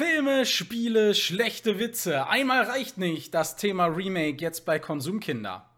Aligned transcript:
Filme, 0.00 0.46
Spiele, 0.46 1.14
schlechte 1.14 1.78
Witze. 1.78 2.26
Einmal 2.26 2.62
reicht 2.62 2.96
nicht. 2.96 3.34
Das 3.34 3.56
Thema 3.56 3.84
Remake 3.84 4.38
jetzt 4.40 4.64
bei 4.64 4.78
Konsumkinder. 4.78 5.68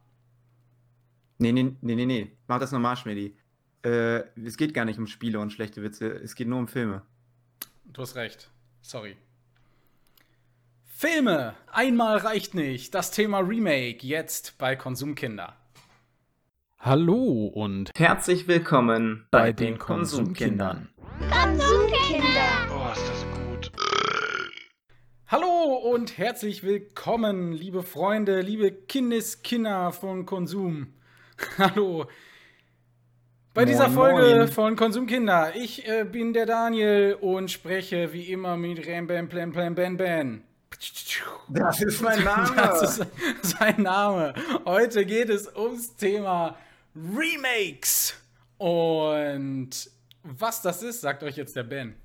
Nee, 1.38 1.50
nee, 1.50 1.74
nee, 1.80 1.96
nee, 1.96 2.06
nee. 2.06 2.30
Mach 2.46 2.60
das 2.60 2.70
normal, 2.70 2.96
Schmidi. 2.96 3.36
Äh, 3.84 4.22
es 4.40 4.56
geht 4.56 4.74
gar 4.74 4.84
nicht 4.84 5.00
um 5.00 5.08
Spiele 5.08 5.40
und 5.40 5.52
schlechte 5.52 5.82
Witze. 5.82 6.08
Es 6.08 6.36
geht 6.36 6.46
nur 6.46 6.60
um 6.60 6.68
Filme. 6.68 7.02
Du 7.86 8.02
hast 8.02 8.14
recht. 8.14 8.48
Sorry. 8.80 9.16
Filme. 10.84 11.56
Einmal 11.72 12.18
reicht 12.18 12.54
nicht. 12.54 12.94
Das 12.94 13.10
Thema 13.10 13.40
Remake 13.40 14.06
jetzt 14.06 14.56
bei 14.56 14.76
Konsumkinder. 14.76 15.56
Hallo 16.78 17.46
und 17.46 17.90
herzlich 17.96 18.46
willkommen 18.46 19.26
bei, 19.32 19.38
bei 19.38 19.52
den, 19.52 19.66
den 19.66 19.78
Konsumkindern. 19.78 20.58
Konsumkinder. 20.58 20.91
Und 25.82 26.16
herzlich 26.16 26.62
willkommen, 26.62 27.52
liebe 27.52 27.82
Freunde, 27.82 28.40
liebe 28.40 28.70
Kindeskinder 28.70 29.90
von 29.90 30.26
Konsum. 30.26 30.92
Hallo. 31.58 32.06
Bei 33.52 33.62
moin, 33.62 33.66
dieser 33.66 33.90
Folge 33.90 34.36
moin. 34.36 34.48
von 34.48 34.76
Konsumkinder. 34.76 35.56
Ich 35.56 35.88
äh, 35.88 36.04
bin 36.04 36.34
der 36.34 36.46
Daniel 36.46 37.18
und 37.20 37.50
spreche 37.50 38.12
wie 38.12 38.30
immer 38.30 38.56
mit 38.56 38.86
Rambam 38.86 39.28
Plan 39.28 39.50
Plan 39.50 39.74
Ben 39.74 39.96
Ben. 39.96 40.44
Das 41.48 41.82
ist 41.82 42.00
mein 42.00 42.22
Name. 42.24 42.54
Das 42.54 42.98
ist 42.98 43.06
sein 43.42 43.82
Name. 43.82 44.34
Heute 44.64 45.04
geht 45.04 45.30
es 45.30 45.52
ums 45.52 45.96
Thema 45.96 46.56
Remakes. 46.94 48.14
Und 48.56 49.90
was 50.22 50.62
das 50.62 50.84
ist, 50.84 51.00
sagt 51.00 51.24
euch 51.24 51.36
jetzt 51.36 51.56
der 51.56 51.64
Ben. 51.64 51.96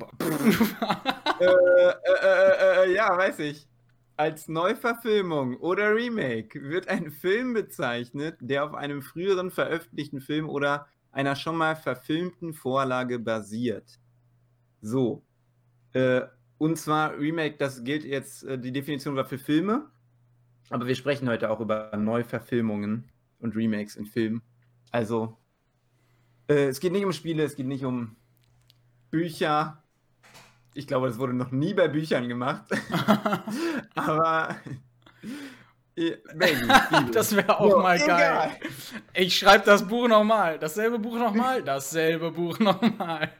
äh, 1.40 1.44
äh, 1.44 1.94
äh, 2.22 2.84
äh, 2.84 2.94
ja, 2.94 3.16
weiß 3.16 3.38
ich. 3.40 3.66
Als 4.16 4.48
Neuverfilmung 4.48 5.56
oder 5.56 5.94
Remake 5.94 6.62
wird 6.62 6.88
ein 6.88 7.10
Film 7.10 7.54
bezeichnet, 7.54 8.36
der 8.40 8.64
auf 8.64 8.74
einem 8.74 9.02
früheren 9.02 9.50
veröffentlichten 9.50 10.20
Film 10.20 10.48
oder 10.48 10.86
einer 11.10 11.34
schon 11.34 11.56
mal 11.56 11.76
verfilmten 11.76 12.54
Vorlage 12.54 13.18
basiert. 13.18 13.98
So. 14.80 15.22
Äh, 15.92 16.22
und 16.58 16.78
zwar 16.78 17.18
Remake, 17.18 17.56
das 17.58 17.82
gilt 17.84 18.04
jetzt, 18.04 18.44
äh, 18.44 18.58
die 18.58 18.72
Definition 18.72 19.16
war 19.16 19.24
für 19.24 19.38
Filme, 19.38 19.90
aber 20.70 20.86
wir 20.86 20.94
sprechen 20.94 21.28
heute 21.28 21.50
auch 21.50 21.60
über 21.60 21.94
Neuverfilmungen 21.96 23.10
und 23.40 23.56
Remakes 23.56 23.96
in 23.96 24.06
Filmen. 24.06 24.42
Also, 24.90 25.36
es 26.46 26.80
geht 26.80 26.92
nicht 26.92 27.04
um 27.04 27.12
Spiele, 27.12 27.44
es 27.44 27.56
geht 27.56 27.66
nicht 27.66 27.84
um 27.84 28.16
Bücher. 29.10 29.81
Ich 30.74 30.86
glaube, 30.86 31.08
das 31.08 31.18
wurde 31.18 31.34
noch 31.34 31.50
nie 31.50 31.74
bei 31.74 31.88
Büchern 31.88 32.28
gemacht. 32.28 32.64
aber. 33.94 34.56
Baby, 35.94 36.68
das 37.12 37.36
wäre 37.36 37.60
auch 37.60 37.76
oh, 37.76 37.80
mal 37.82 37.96
egal. 37.96 38.18
geil. 38.18 38.50
Ich 39.12 39.36
schreibe 39.36 39.64
das 39.66 39.86
Buch 39.86 40.08
nochmal. 40.08 40.58
Dasselbe 40.58 40.98
Buch 40.98 41.18
nochmal. 41.18 41.62
Dasselbe 41.62 42.30
Buch 42.30 42.58
nochmal. 42.58 43.30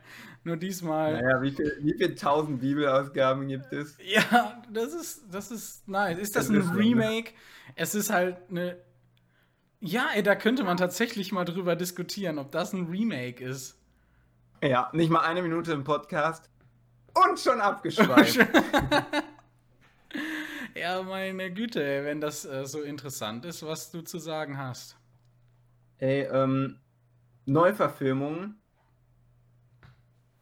Nur 0.45 0.59
diesmal. 0.59 1.15
Naja, 1.15 1.41
wie 1.41 1.51
viele 1.51 1.77
wie 1.81 1.95
viel 1.95 2.15
tausend 2.15 2.61
Bibelausgaben 2.61 3.49
gibt 3.49 3.73
es? 3.73 3.97
Ja, 4.05 4.63
das 4.71 4.93
ist, 4.93 5.23
das 5.31 5.51
ist 5.51 5.89
nice. 5.89 6.19
Ist 6.19 6.37
das, 6.37 6.49
das 6.49 6.55
ein 6.55 6.61
ist 6.61 6.75
Remake? 6.75 7.31
Ne? 7.31 7.37
Es 7.77 7.95
ist 7.95 8.11
halt 8.11 8.37
eine. 8.51 8.77
Ja, 9.81 10.09
ey, 10.15 10.23
da 10.23 10.35
könnte 10.35 10.63
man 10.63 10.77
tatsächlich 10.77 11.33
mal 11.33 11.45
drüber 11.45 11.75
diskutieren, 11.75 12.39
ob 12.39 12.53
das 12.53 12.73
ein 12.73 12.87
Remake 12.87 13.43
ist. 13.43 13.79
Ja, 14.63 14.91
nicht 14.93 15.11
mal 15.11 15.21
eine 15.21 15.43
Minute 15.43 15.73
im 15.73 15.85
Podcast 15.85 16.52
und 17.15 17.39
schon 17.39 17.61
abgeschweift. 17.61 18.39
ja, 20.75 21.03
meine 21.03 21.53
Güte, 21.53 22.05
wenn 22.05 22.21
das 22.21 22.45
äh, 22.45 22.67
so 22.67 22.83
interessant 22.83 23.45
ist, 23.45 23.65
was 23.65 23.91
du 23.91 24.03
zu 24.03 24.19
sagen 24.19 24.59
hast. 24.59 24.97
Ey, 25.99 26.23
ähm, 26.23 26.79
Neuverfilmungen 27.47 28.61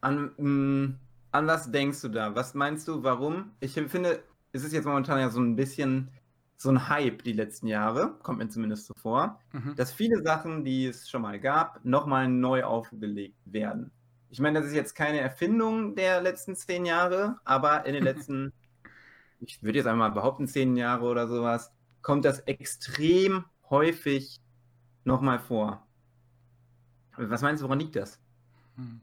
an, 0.01 0.33
mh, 0.37 0.49
mm, 0.49 0.99
an 1.33 1.47
was 1.47 1.71
denkst 1.71 2.01
du 2.03 2.09
da? 2.09 2.35
Was 2.35 2.55
meinst 2.55 2.89
du, 2.89 3.03
warum? 3.03 3.53
Ich 3.61 3.75
finde, 3.75 4.23
es 4.53 4.65
ist 4.65 4.73
jetzt 4.73 4.87
momentan 4.87 5.19
ja 5.19 5.31
so 5.31 5.41
ein 5.41 5.57
bisschen 5.57 6.11
so 6.57 6.69
ein 6.69 6.89
Hype 6.89 7.23
die 7.23 7.33
letzten 7.33 7.69
Jahre, 7.69 8.19
kommt 8.23 8.39
mir 8.39 8.49
zumindest 8.49 8.87
so 8.87 8.93
vor, 8.93 9.41
mhm. 9.53 9.75
dass 9.77 9.93
viele 9.93 10.23
Sachen, 10.23 10.63
die 10.63 10.87
es 10.87 11.09
schon 11.09 11.23
mal 11.23 11.41
gab, 11.41 11.83
nochmal 11.87 12.29
neu 12.29 12.65
aufgelegt 12.65 13.39
werden. 13.47 13.91
Ich 14.31 14.39
meine, 14.39 14.61
das 14.61 14.69
ist 14.69 14.75
jetzt 14.75 14.95
keine 14.95 15.21
Erfindung 15.21 15.97
der 15.97 16.21
letzten 16.23 16.55
zehn 16.55 16.87
Jahre, 16.87 17.39
aber 17.45 17.85
in 17.85 17.95
den 17.95 18.05
letzten, 18.11 18.53
ich 19.41 19.63
würde 19.63 19.79
jetzt 19.79 19.87
einmal 19.87 20.13
behaupten, 20.13 20.47
zehn 20.47 20.77
Jahre 20.77 21.05
oder 21.05 21.27
sowas, 21.27 21.73
kommt 22.01 22.25
das 22.25 22.41
extrem 22.41 23.45
häufig 23.69 24.41
nochmal 25.05 25.39
vor. 25.39 25.87
Was 27.17 27.43
meinst 27.43 27.61
du, 27.61 27.67
woran 27.67 27.81
liegt 27.81 27.97
das? 27.97 28.21
Hm. 28.77 29.01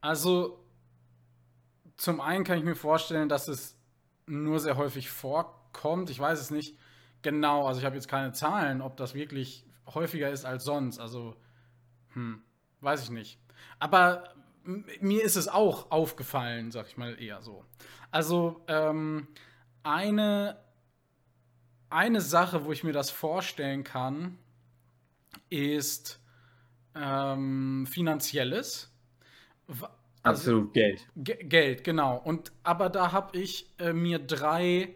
Also, 0.00 0.64
zum 1.96 2.20
einen 2.20 2.44
kann 2.44 2.58
ich 2.58 2.64
mir 2.64 2.74
vorstellen, 2.74 3.28
dass 3.28 3.48
es 3.48 3.78
nur 4.26 4.58
sehr 4.58 4.76
häufig 4.76 5.10
vorkommt. 5.10 6.10
Ich 6.10 6.18
weiß 6.18 6.40
es 6.40 6.50
nicht 6.50 6.76
genau. 7.22 7.66
Also, 7.66 7.80
ich 7.80 7.86
habe 7.86 7.96
jetzt 7.96 8.08
keine 8.08 8.32
Zahlen, 8.32 8.82
ob 8.82 8.96
das 8.96 9.14
wirklich 9.14 9.64
häufiger 9.86 10.30
ist 10.30 10.44
als 10.44 10.64
sonst. 10.64 10.98
Also, 10.98 11.36
hm, 12.14 12.42
weiß 12.80 13.04
ich 13.04 13.10
nicht. 13.10 13.38
Aber 13.78 14.34
mir 14.64 15.22
ist 15.22 15.36
es 15.36 15.48
auch 15.48 15.90
aufgefallen, 15.90 16.70
sag 16.70 16.86
ich 16.88 16.96
mal 16.96 17.20
eher 17.20 17.42
so. 17.42 17.64
Also, 18.10 18.62
ähm, 18.68 19.28
eine, 19.82 20.58
eine 21.88 22.20
Sache, 22.20 22.64
wo 22.64 22.72
ich 22.72 22.84
mir 22.84 22.92
das 22.92 23.10
vorstellen 23.10 23.84
kann, 23.84 24.38
ist 25.48 26.20
ähm, 26.94 27.86
finanzielles. 27.86 28.92
Also, 29.66 29.86
Absolut 30.22 30.74
Geld. 30.74 31.06
Geld, 31.16 31.84
genau. 31.84 32.18
Und 32.18 32.52
aber 32.62 32.90
da 32.90 33.12
habe 33.12 33.38
ich 33.38 33.72
äh, 33.78 33.92
mir 33.92 34.18
drei 34.18 34.94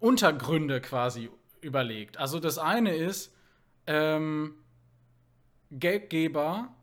Untergründe 0.00 0.80
quasi 0.80 1.30
überlegt. 1.60 2.16
Also 2.16 2.40
das 2.40 2.58
eine 2.58 2.96
ist, 2.96 3.34
ähm, 3.86 4.54
Geldgeber 5.70 6.74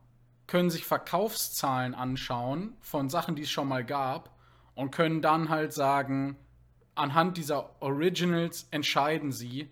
können 0.47 0.69
sich 0.69 0.85
Verkaufszahlen 0.85 1.93
anschauen 1.93 2.73
von 2.81 3.09
Sachen, 3.09 3.35
die 3.35 3.43
es 3.43 3.51
schon 3.51 3.67
mal 3.67 3.83
gab 3.83 4.31
und 4.75 4.91
können 4.91 5.21
dann 5.21 5.49
halt 5.49 5.73
sagen, 5.73 6.37
anhand 6.95 7.37
dieser 7.37 7.81
Originals 7.81 8.67
entscheiden 8.71 9.31
sie, 9.31 9.69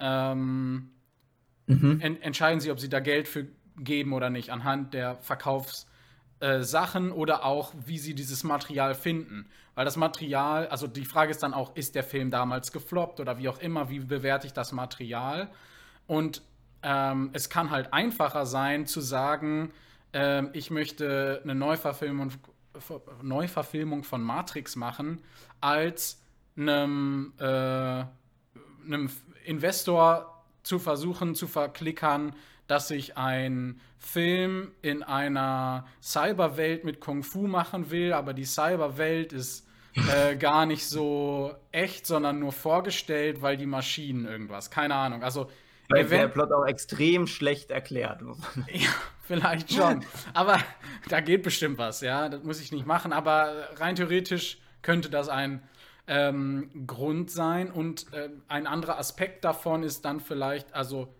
ähm, 0.00 0.90
mhm. 1.66 2.00
en 2.00 2.20
entscheiden 2.22 2.60
sie, 2.60 2.70
ob 2.70 2.80
sie 2.80 2.88
da 2.88 3.00
Geld 3.00 3.28
für 3.28 3.46
geben 3.76 4.12
oder 4.12 4.30
nicht, 4.30 4.50
anhand 4.50 4.94
der 4.94 5.16
Verkaufszahlen 5.16 7.10
äh, 7.10 7.12
oder 7.12 7.44
auch, 7.44 7.72
wie 7.86 7.98
sie 7.98 8.14
dieses 8.14 8.44
Material 8.44 8.94
finden. 8.94 9.46
Weil 9.74 9.84
das 9.84 9.96
Material, 9.96 10.68
also 10.68 10.86
die 10.86 11.04
Frage 11.04 11.32
ist 11.32 11.42
dann 11.42 11.54
auch, 11.54 11.74
ist 11.74 11.96
der 11.96 12.04
Film 12.04 12.30
damals 12.30 12.70
gefloppt 12.70 13.18
oder 13.18 13.38
wie 13.38 13.48
auch 13.48 13.58
immer, 13.58 13.90
wie 13.90 13.98
bewerte 13.98 14.46
ich 14.46 14.52
das 14.52 14.72
Material? 14.72 15.48
Und 16.06 16.42
ähm, 16.82 17.30
es 17.32 17.48
kann 17.48 17.70
halt 17.70 17.92
einfacher 17.92 18.46
sein 18.46 18.86
zu 18.86 19.00
sagen, 19.00 19.72
äh, 20.14 20.44
ich 20.52 20.70
möchte 20.70 21.40
eine 21.42 21.54
Neuverfilmung, 21.54 22.30
Neuverfilmung 23.22 24.04
von 24.04 24.22
Matrix 24.22 24.76
machen, 24.76 25.22
als 25.60 26.22
einem, 26.56 27.32
äh, 27.38 27.44
einem 27.44 29.10
Investor 29.44 30.44
zu 30.62 30.78
versuchen 30.78 31.34
zu 31.34 31.46
verklickern, 31.46 32.34
dass 32.66 32.90
ich 32.90 33.16
einen 33.18 33.80
Film 33.98 34.72
in 34.80 35.02
einer 35.02 35.86
Cyberwelt 36.02 36.84
mit 36.84 37.00
Kung 37.00 37.22
Fu 37.22 37.46
machen 37.46 37.90
will, 37.90 38.12
aber 38.12 38.32
die 38.32 38.46
Cyberwelt 38.46 39.32
ist 39.32 39.66
äh, 40.10 40.36
gar 40.38 40.64
nicht 40.64 40.86
so 40.86 41.54
echt, 41.72 42.06
sondern 42.06 42.38
nur 42.38 42.52
vorgestellt, 42.52 43.42
weil 43.42 43.56
die 43.56 43.66
Maschinen 43.66 44.24
irgendwas, 44.24 44.70
keine 44.70 44.94
Ahnung. 44.94 45.22
Also 45.22 45.50
weil 45.88 46.06
der 46.06 46.28
Plot 46.28 46.50
auch 46.50 46.66
extrem 46.66 47.26
schlecht 47.26 47.70
erklärt. 47.70 48.22
ja, 48.72 48.88
vielleicht 49.26 49.72
schon. 49.72 50.04
aber 50.34 50.58
da 51.08 51.20
geht 51.20 51.42
bestimmt 51.42 51.78
was, 51.78 52.00
ja. 52.00 52.28
Das 52.28 52.42
muss 52.42 52.60
ich 52.60 52.72
nicht 52.72 52.86
machen. 52.86 53.12
Aber 53.12 53.68
rein 53.76 53.96
theoretisch 53.96 54.58
könnte 54.82 55.10
das 55.10 55.28
ein 55.28 55.62
ähm, 56.06 56.86
Grund 56.86 57.30
sein. 57.30 57.70
Und 57.70 58.12
äh, 58.12 58.30
ein 58.48 58.66
anderer 58.66 58.98
Aspekt 58.98 59.44
davon 59.44 59.82
ist 59.82 60.04
dann 60.04 60.20
vielleicht, 60.20 60.72
also 60.74 61.14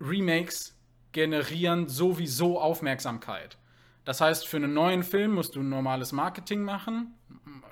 Remakes 0.00 0.78
generieren 1.12 1.88
sowieso 1.88 2.60
Aufmerksamkeit. 2.60 3.56
Das 4.04 4.20
heißt, 4.20 4.46
für 4.46 4.58
einen 4.58 4.74
neuen 4.74 5.02
Film 5.02 5.32
musst 5.32 5.56
du 5.56 5.60
ein 5.60 5.70
normales 5.70 6.12
Marketing 6.12 6.62
machen, 6.62 7.14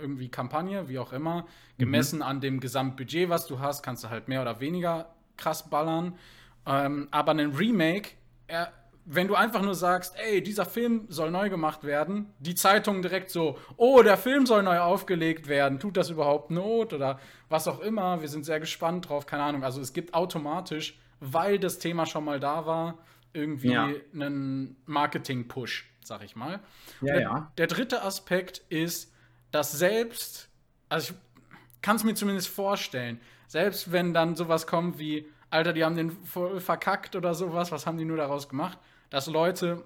irgendwie 0.00 0.30
Kampagne, 0.30 0.88
wie 0.88 0.98
auch 0.98 1.12
immer. 1.12 1.46
Gemessen 1.76 2.16
mhm. 2.16 2.22
an 2.22 2.40
dem 2.40 2.60
Gesamtbudget, 2.60 3.28
was 3.28 3.46
du 3.46 3.60
hast, 3.60 3.82
kannst 3.82 4.04
du 4.04 4.08
halt 4.08 4.28
mehr 4.28 4.40
oder 4.40 4.60
weniger 4.60 5.14
krass 5.36 5.68
ballern. 5.68 6.16
Ähm, 6.64 7.08
aber 7.10 7.32
ein 7.32 7.50
Remake 7.50 8.12
er 8.46 8.72
wenn 9.04 9.26
du 9.26 9.34
einfach 9.34 9.62
nur 9.62 9.74
sagst, 9.74 10.14
ey, 10.16 10.42
dieser 10.42 10.64
Film 10.64 11.06
soll 11.08 11.30
neu 11.30 11.50
gemacht 11.50 11.82
werden, 11.84 12.32
die 12.38 12.54
Zeitung 12.54 13.02
direkt 13.02 13.30
so, 13.30 13.58
oh, 13.76 14.02
der 14.02 14.16
Film 14.16 14.46
soll 14.46 14.62
neu 14.62 14.78
aufgelegt 14.78 15.48
werden, 15.48 15.80
tut 15.80 15.96
das 15.96 16.10
überhaupt 16.10 16.50
Not 16.50 16.92
oder 16.92 17.18
was 17.48 17.66
auch 17.66 17.80
immer, 17.80 18.20
wir 18.20 18.28
sind 18.28 18.44
sehr 18.44 18.60
gespannt 18.60 19.08
drauf, 19.08 19.26
keine 19.26 19.42
Ahnung. 19.42 19.64
Also 19.64 19.80
es 19.80 19.92
gibt 19.92 20.14
automatisch, 20.14 20.98
weil 21.20 21.58
das 21.58 21.78
Thema 21.78 22.06
schon 22.06 22.24
mal 22.24 22.38
da 22.38 22.64
war, 22.64 22.98
irgendwie 23.32 23.72
ja. 23.72 23.90
einen 24.14 24.76
Marketing-Push, 24.86 25.90
sag 26.04 26.22
ich 26.22 26.36
mal. 26.36 26.60
Ja, 27.00 27.14
der, 27.14 27.20
ja. 27.22 27.52
der 27.58 27.66
dritte 27.66 28.02
Aspekt 28.02 28.58
ist, 28.68 29.12
dass 29.50 29.72
selbst, 29.72 30.48
also 30.88 31.12
ich 31.12 31.82
kann 31.82 31.96
es 31.96 32.04
mir 32.04 32.14
zumindest 32.14 32.48
vorstellen, 32.48 33.20
selbst 33.48 33.90
wenn 33.90 34.14
dann 34.14 34.36
sowas 34.36 34.66
kommt 34.66 34.98
wie, 34.98 35.26
Alter, 35.50 35.72
die 35.72 35.84
haben 35.84 35.96
den 35.96 36.10
voll 36.10 36.60
verkackt 36.60 37.16
oder 37.16 37.34
sowas, 37.34 37.72
was 37.72 37.86
haben 37.86 37.98
die 37.98 38.04
nur 38.04 38.16
daraus 38.16 38.48
gemacht? 38.48 38.78
Dass 39.12 39.26
Leute 39.26 39.84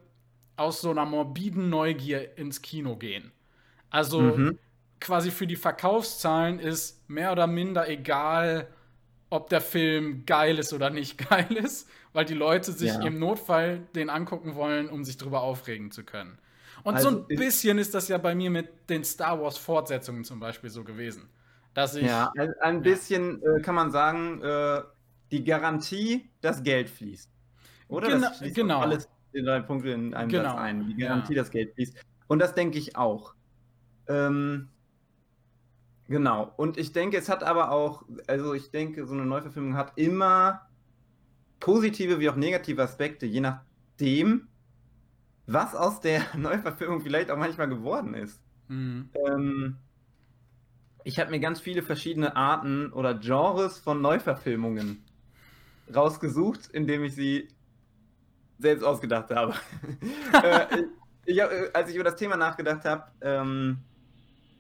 aus 0.57 0.81
so 0.81 0.91
einer 0.91 1.05
morbiden 1.05 1.69
Neugier 1.69 2.39
ins 2.39 2.63
Kino 2.63 2.97
gehen. 2.97 3.33
Also 3.91 4.21
mhm. 4.21 4.59
quasi 5.01 5.31
für 5.31 5.47
die 5.47 5.57
Verkaufszahlen 5.57 6.61
ist 6.61 7.09
mehr 7.11 7.33
oder 7.33 7.47
minder 7.47 7.89
egal, 7.89 8.69
ob 9.29 9.51
der 9.51 9.61
Film 9.61 10.25
geil 10.27 10.59
ist 10.59 10.73
oder 10.73 10.91
nicht 10.91 11.19
geil 11.29 11.53
ist, 11.57 11.89
weil 12.13 12.25
die 12.25 12.35
Leute 12.35 12.71
sich 12.71 12.93
ja. 12.93 13.03
im 13.03 13.19
Notfall 13.19 13.81
den 13.97 14.11
angucken 14.11 14.55
wollen, 14.55 14.89
um 14.89 15.05
sich 15.05 15.17
darüber 15.17 15.43
aufregen 15.43 15.91
zu 15.91 16.05
können. 16.05 16.39
Und 16.85 16.95
also 16.95 17.11
so 17.11 17.27
ein 17.29 17.37
bisschen 17.37 17.79
ist 17.79 17.95
das 17.95 18.07
ja 18.07 18.17
bei 18.17 18.37
mir 18.37 18.51
mit 18.51 18.89
den 18.89 19.03
Star 19.03 19.43
Wars 19.43 19.59
Fortsetzungen 19.59 20.23
zum 20.23 20.39
Beispiel 20.39 20.71
so 20.71 20.85
gewesen. 20.85 21.29
Dass 21.75 21.97
ich, 21.97 22.07
ja, 22.07 22.33
ein 22.61 22.81
bisschen 22.81 23.43
ja. 23.43 23.57
äh, 23.57 23.61
kann 23.61 23.75
man 23.75 23.91
sagen, 23.91 24.41
äh, 24.41 24.83
die 25.33 25.43
Garantie, 25.43 26.31
dass 26.41 26.63
Geld 26.63 26.89
fließt. 26.89 27.29
Oder? 27.89 28.09
Gena 28.09 28.33
das 28.41 28.55
genau. 28.55 28.81
Alles 28.81 29.09
in 29.37 29.45
drei 29.45 29.61
Punkte 29.61 29.91
in 29.91 30.15
einem 30.15 30.31
genau. 30.31 30.51
Satz 30.51 30.59
ein. 30.59 30.87
Die 30.87 30.97
Garantie, 30.97 31.35
ja. 31.35 31.43
dass 31.43 31.51
Geld 31.51 31.75
fließt. 31.75 31.97
Und 32.27 32.39
das 32.41 32.55
denke 32.55 32.79
ich 32.79 32.97
auch. 32.97 33.35
Ähm, 34.09 34.69
genau. 36.09 36.53
Und 36.57 36.79
ich 36.79 36.93
denke, 36.93 37.17
es 37.17 37.29
hat 37.29 37.45
aber 37.45 37.71
auch, 37.71 38.05
also 38.27 38.55
ich 38.55 38.71
denke, 38.71 39.07
so 39.07 39.15
eine 39.15 39.27
Neuverfilmung 39.27 39.77
hat 39.77 39.93
immer 39.97 40.63
positive 41.61 42.21
wie 42.21 42.29
auch 42.29 42.37
negative 42.37 42.83
Aspekte, 42.83 43.27
je 43.27 43.41
nachdem, 43.41 44.49
was 45.47 45.75
aus 45.75 46.01
der 46.01 46.23
Neuverfilmung 46.37 47.01
vielleicht 47.01 47.31
auch 47.31 47.39
manchmal 47.39 47.69
geworden 47.69 48.15
ist. 48.15 48.41
Mhm. 48.69 49.11
Ähm, 49.27 49.77
ich 51.05 51.21
habe 51.21 51.31
mir 51.31 51.39
ganz 51.39 51.61
viele 51.61 51.83
verschiedene 51.83 52.35
Arten 52.35 52.93
oder 52.93 53.15
Genres 53.15 53.79
von 53.79 54.01
Neuverfilmungen 54.01 55.05
rausgesucht, 55.95 56.69
indem 56.73 57.05
ich 57.05 57.15
sie 57.15 57.49
selbst 58.59 58.85
ausgedacht 58.85 59.31
habe. 59.31 59.55
äh, 60.43 60.85
ich 61.25 61.41
hab, 61.41 61.51
äh, 61.51 61.71
als 61.73 61.91
ich 61.91 61.97
über 61.97 62.05
das 62.05 62.17
Thema 62.17 62.37
nachgedacht 62.37 62.85
habe, 62.85 63.05
ähm, 63.21 63.79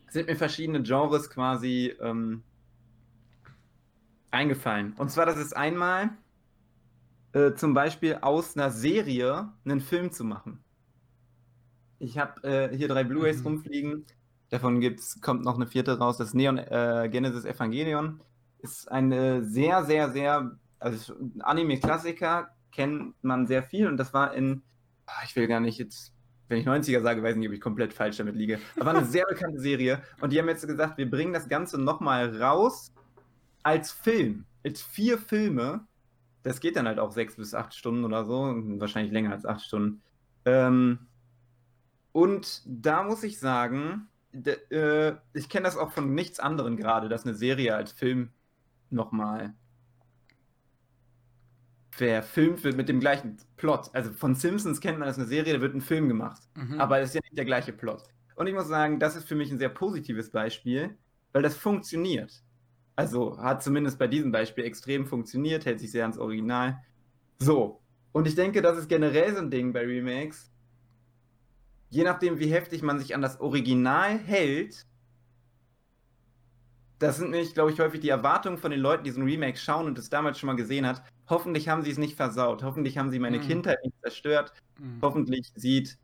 sind 0.09 0.29
mir 0.29 0.37
verschiedene 0.37 0.83
Genres 0.83 1.31
quasi 1.31 1.95
ähm, 2.01 2.43
eingefallen. 4.31 4.95
Und 4.99 5.11
zwar, 5.11 5.27
das 5.27 5.39
ist 5.39 5.57
einmal 5.57 6.11
äh, 7.33 7.55
zum 7.55 7.75
Beispiel 7.75 8.19
aus 8.21 8.57
einer 8.57 8.71
Serie 8.71 9.49
einen 9.65 9.81
Film 9.81 10.11
zu 10.13 10.25
machen. 10.25 10.63
Ich 11.99 12.19
habe 12.19 12.43
äh, 12.43 12.77
hier 12.77 12.89
drei 12.89 13.05
Blu-rays 13.05 13.41
mhm. 13.41 13.47
rumfliegen. 13.47 14.07
Davon 14.51 14.81
gibt's, 14.81 15.21
kommt 15.21 15.45
noch 15.45 15.57
eine 15.57 15.67
vierte 15.67 15.99
raus, 15.99 16.19
das 16.19 16.35
Neon 16.35 16.59
äh, 16.59 17.09
Genesis 17.11 17.45
Evangelion. 17.45 18.21
Ist 18.59 18.91
eine 18.91 19.45
sehr, 19.45 19.85
sehr, 19.85 20.11
sehr 20.11 20.57
also 20.79 21.15
Anime-Klassiker, 21.41 22.56
kennt 22.77 23.15
man 23.23 23.47
sehr 23.47 23.63
viel 23.63 23.89
und 23.89 23.97
das 23.97 24.13
war 24.13 24.35
in, 24.35 24.63
ah, 25.07 25.23
ich 25.25 25.35
will 25.35 25.49
gar 25.49 25.61
nicht 25.61 25.79
jetzt, 25.79 26.13
wenn 26.49 26.59
ich 26.59 26.67
90er 26.67 27.01
sage, 27.01 27.23
weiß 27.23 27.35
nicht, 27.37 27.49
ob 27.49 27.55
ich 27.55 27.61
komplett 27.61 27.95
falsch 27.95 28.19
damit 28.19 28.37
liege, 28.37 28.61
aber 28.79 28.91
eine 28.91 29.05
sehr 29.07 29.25
bekannte 29.27 29.59
Serie 29.59 30.03
und 30.21 30.33
die 30.33 30.39
haben 30.39 30.49
jetzt 30.49 30.67
gesagt, 30.67 30.99
wir 30.99 31.11
bringen 31.11 31.33
das 31.33 31.49
Ganze 31.49 31.81
nochmal 31.81 32.41
raus 32.41 32.93
als 33.63 33.91
Film, 33.91 34.45
als 34.63 34.83
vier 34.83 35.19
Filme. 35.19 35.87
Das 36.43 36.61
geht 36.61 36.77
dann 36.77 36.87
halt 36.87 37.01
auch 37.01 37.11
sechs 37.11 37.35
bis 37.37 37.55
acht 37.55 37.75
Stunden 37.75 38.05
oder 38.05 38.27
so, 38.27 38.55
wahrscheinlich 38.79 39.13
länger 39.13 39.33
als 39.33 39.47
acht 39.47 39.63
Stunden. 39.63 40.03
Ähm, 40.45 40.99
und 42.13 42.63
da 42.67 43.03
muss 43.03 43.25
ich 43.25 43.41
sagen, 43.41 44.09
äh, 44.45 45.15
ich 45.33 45.49
kenne 45.49 45.65
das 45.65 45.77
auch 45.77 45.91
von 45.93 46.15
nichts 46.15 46.39
anderem 46.39 46.77
gerade, 46.77 47.09
dass 47.09 47.25
eine 47.25 47.35
Serie 47.35 47.75
als 47.75 47.93
Film 47.93 48.31
nochmal 48.91 49.55
verfilmt 51.97 52.63
wird 52.63 52.77
mit 52.77 52.89
dem 52.89 53.01
gleichen 53.01 53.39
Plot. 53.57 53.91
Also 53.95 54.13
von 54.13 54.35
Simpsons 54.35 54.81
kennt 54.81 54.99
man 54.99 55.09
das 55.09 55.17
eine 55.17 55.27
Serie, 55.27 55.55
da 55.55 55.61
wird 55.61 55.75
ein 55.75 55.81
Film 55.81 56.09
gemacht. 56.09 56.43
Mhm. 56.55 56.79
Aber 56.79 57.01
es 57.01 57.09
ist 57.09 57.15
ja 57.15 57.21
nicht 57.23 57.39
der 57.39 57.45
gleiche 57.47 57.73
Plot. 57.73 58.03
Und 58.35 58.47
ich 58.47 58.55
muss 58.55 58.69
sagen, 58.69 59.01
das 59.01 59.17
ist 59.17 59.27
für 59.27 59.35
mich 59.35 59.51
ein 59.51 59.59
sehr 59.59 59.71
positives 59.71 60.31
Beispiel, 60.31 60.97
weil 61.33 61.43
das 61.43 61.57
funktioniert. 61.57 62.43
Also 62.97 63.39
hat 63.39 63.63
zumindest 63.63 63.99
bei 63.99 64.07
diesem 64.07 64.31
Beispiel 64.31 64.65
extrem 64.65 65.07
funktioniert, 65.07 65.65
hält 65.65 65.81
sich 65.81 65.91
sehr 65.91 66.03
ans 66.03 66.19
Original. 66.19 66.83
So. 67.39 67.81
Und 68.13 68.27
ich 68.29 68.35
denke, 68.35 68.61
das 68.63 68.79
ist 68.79 68.89
generell 68.89 69.35
so 69.35 69.41
ein 69.41 69.51
Ding 69.51 69.73
bei 69.73 69.81
Remakes. 69.81 70.51
Je 71.89 72.05
nachdem, 72.05 72.39
wie 72.39 72.53
heftig 72.53 72.83
man 72.83 72.99
sich 72.99 73.15
an 73.15 73.23
das 73.23 73.41
Original 73.41 74.19
hält, 74.19 74.87
das 76.99 77.19
sind 77.19 77.31
nämlich, 77.31 77.55
glaube 77.55 77.71
ich, 77.71 77.81
häufig 77.81 78.01
die 78.01 78.09
Erwartungen 78.09 78.59
von 78.59 78.71
den 78.71 78.81
Leuten, 78.81 79.05
die 79.05 79.11
so 79.11 79.21
ein 79.21 79.27
Remake 79.27 79.59
schauen 79.59 79.87
und 79.87 79.99
es 79.99 80.09
damals 80.09 80.39
schon 80.39 80.47
mal 80.47 80.57
gesehen 80.57 80.87
hat. 80.87 81.03
Hoffentlich 81.29 81.69
haben 81.69 81.83
sie 81.83 81.91
es 81.91 81.99
nicht 81.99 82.17
versaut. 82.17 82.63
Hoffentlich 82.63 82.99
haben 82.99 83.11
sie 83.11 83.19
meine 83.19 83.39
mhm. 83.39 83.43
Kindheit 83.43 83.79
nicht 83.85 84.01
zerstört. 84.01 84.53
Mhm. 84.79 84.99
Hoffentlich 85.03 85.53
sieht 85.55 85.99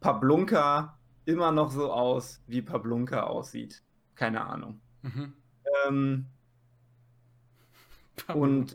Pablunka 0.00 0.98
immer 1.24 1.50
noch 1.50 1.70
so 1.70 1.92
aus, 1.92 2.40
wie 2.46 2.62
Pablunka 2.62 3.22
aussieht. 3.24 3.82
Keine 4.14 4.44
Ahnung. 4.46 4.80
Mhm. 5.02 5.32
Ähm, 5.86 6.26
und 8.34 8.74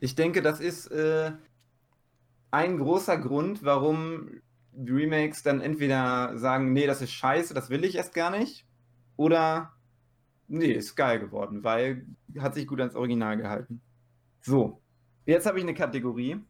ich 0.00 0.14
denke, 0.14 0.42
das 0.42 0.60
ist 0.60 0.88
äh, 0.88 1.32
ein 2.50 2.78
großer 2.78 3.18
Grund, 3.18 3.62
warum 3.64 4.40
Remakes 4.76 5.42
dann 5.42 5.60
entweder 5.60 6.36
sagen, 6.38 6.72
nee, 6.72 6.86
das 6.86 7.02
ist 7.02 7.12
scheiße, 7.12 7.54
das 7.54 7.70
will 7.70 7.84
ich 7.84 7.96
erst 7.96 8.14
gar 8.14 8.30
nicht, 8.30 8.66
oder 9.16 9.72
nee, 10.48 10.72
ist 10.72 10.96
geil 10.96 11.20
geworden, 11.20 11.62
weil 11.64 12.06
hat 12.38 12.54
sich 12.54 12.66
gut 12.66 12.80
ans 12.80 12.94
Original 12.94 13.36
gehalten. 13.36 13.80
So, 14.40 14.80
jetzt 15.26 15.46
habe 15.46 15.58
ich 15.58 15.64
eine 15.64 15.74
Kategorie, 15.74 16.40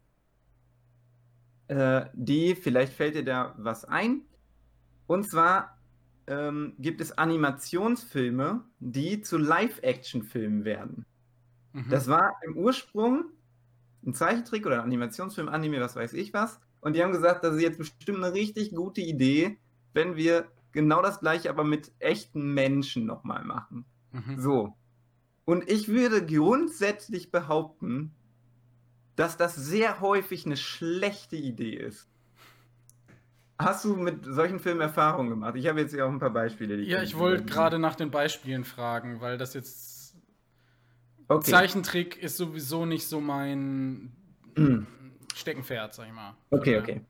äh, 1.67 2.05
die, 2.13 2.55
vielleicht 2.55 2.93
fällt 2.93 3.15
dir 3.15 3.23
da 3.23 3.55
was 3.57 3.85
ein. 3.85 4.21
Und 5.07 5.29
zwar 5.29 5.77
ähm, 6.27 6.73
gibt 6.79 7.01
es 7.01 7.17
Animationsfilme, 7.17 8.63
die 8.79 9.21
zu 9.21 9.37
Live-Action-Filmen 9.37 10.65
werden. 10.65 11.05
Mhm. 11.73 11.89
Das 11.89 12.07
war 12.07 12.33
im 12.45 12.57
Ursprung 12.57 13.25
ein 14.05 14.13
Zeichentrick 14.13 14.65
oder 14.65 14.79
ein 14.79 14.85
Animationsfilm, 14.85 15.49
Anime, 15.49 15.79
was 15.79 15.95
weiß 15.95 16.13
ich 16.13 16.33
was. 16.33 16.59
Und 16.81 16.95
die 16.95 17.03
haben 17.03 17.11
gesagt, 17.11 17.43
das 17.43 17.55
ist 17.55 17.61
jetzt 17.61 17.77
bestimmt 17.77 18.23
eine 18.23 18.33
richtig 18.33 18.75
gute 18.75 19.01
Idee, 19.01 19.57
wenn 19.93 20.15
wir 20.15 20.47
genau 20.71 21.01
das 21.01 21.19
gleiche, 21.19 21.49
aber 21.49 21.63
mit 21.63 21.91
echten 21.99 22.53
Menschen 22.53 23.05
nochmal 23.05 23.43
machen. 23.43 23.85
Mhm. 24.11 24.39
So. 24.39 24.75
Und 25.45 25.69
ich 25.69 25.87
würde 25.87 26.25
grundsätzlich 26.25 27.31
behaupten, 27.31 28.13
dass 29.15 29.37
das 29.37 29.55
sehr 29.55 29.99
häufig 29.99 30.45
eine 30.45 30.57
schlechte 30.57 31.35
Idee 31.35 31.75
ist. 31.75 32.07
Hast 33.59 33.85
du 33.85 33.95
mit 33.95 34.25
solchen 34.25 34.59
Filmen 34.59 34.81
Erfahrungen 34.81 35.29
gemacht? 35.29 35.55
Ich 35.55 35.67
habe 35.67 35.81
jetzt 35.81 35.93
hier 35.93 36.05
auch 36.05 36.11
ein 36.11 36.19
paar 36.19 36.31
Beispiele. 36.31 36.81
ja, 36.81 37.03
ich 37.03 37.17
wollte 37.17 37.45
gerade 37.45 37.77
nach 37.77 37.95
den 37.95 38.09
Beispielen 38.09 38.63
fragen, 38.63 39.21
weil 39.21 39.37
das 39.37 39.53
jetzt. 39.53 40.15
Okay. 41.27 41.51
Zeichentrick 41.51 42.21
ist 42.21 42.37
sowieso 42.37 42.85
nicht 42.85 43.07
so 43.07 43.21
mein 43.21 44.11
Steckenpferd, 45.35 45.93
sag 45.93 46.07
ich 46.07 46.13
mal. 46.13 46.35
Okay, 46.49 46.79
okay. 46.79 47.01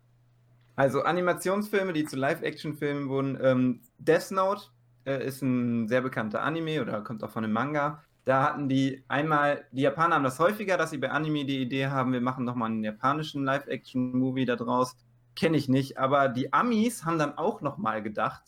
Also 0.75 1.03
Animationsfilme, 1.03 1.93
die 1.93 2.05
zu 2.05 2.17
Live-Action-Filmen 2.17 3.09
wurden. 3.09 3.38
Ähm, 3.41 3.81
Death 3.97 4.31
Note 4.31 4.63
äh, 5.05 5.25
ist 5.25 5.41
ein 5.41 5.88
sehr 5.88 6.01
bekannter 6.01 6.43
Anime 6.43 6.81
oder 6.81 7.01
kommt 7.01 7.23
auch 7.23 7.31
von 7.31 7.43
einem 7.43 7.53
Manga. 7.53 8.03
Da 8.24 8.44
hatten 8.44 8.70
die 8.70 9.04
einmal, 9.08 9.66
die 9.72 9.82
Japaner 9.82 10.16
haben 10.16 10.24
das 10.24 10.40
häufiger, 10.40 10.78
dass 10.78 10.92
sie 10.92 11.00
bei 11.00 11.10
Anime 11.10 11.46
die 11.46 11.62
Idee 11.62 11.88
haben, 11.88 12.13
wir 12.13 12.22
machen 12.22 12.46
nochmal 12.46 12.70
einen 12.70 12.84
japanischen 12.84 13.44
Live-Action-Movie 13.44 14.46
da 14.46 14.56
draus. 14.56 14.96
Kenne 15.36 15.58
ich 15.58 15.70
nicht, 15.70 15.98
aber 15.98 16.28
die 16.28 16.54
Amis 16.54 17.06
haben 17.06 17.18
dann 17.18 17.38
auch 17.38 17.62
nochmal 17.62 18.04
gedacht, 18.04 18.44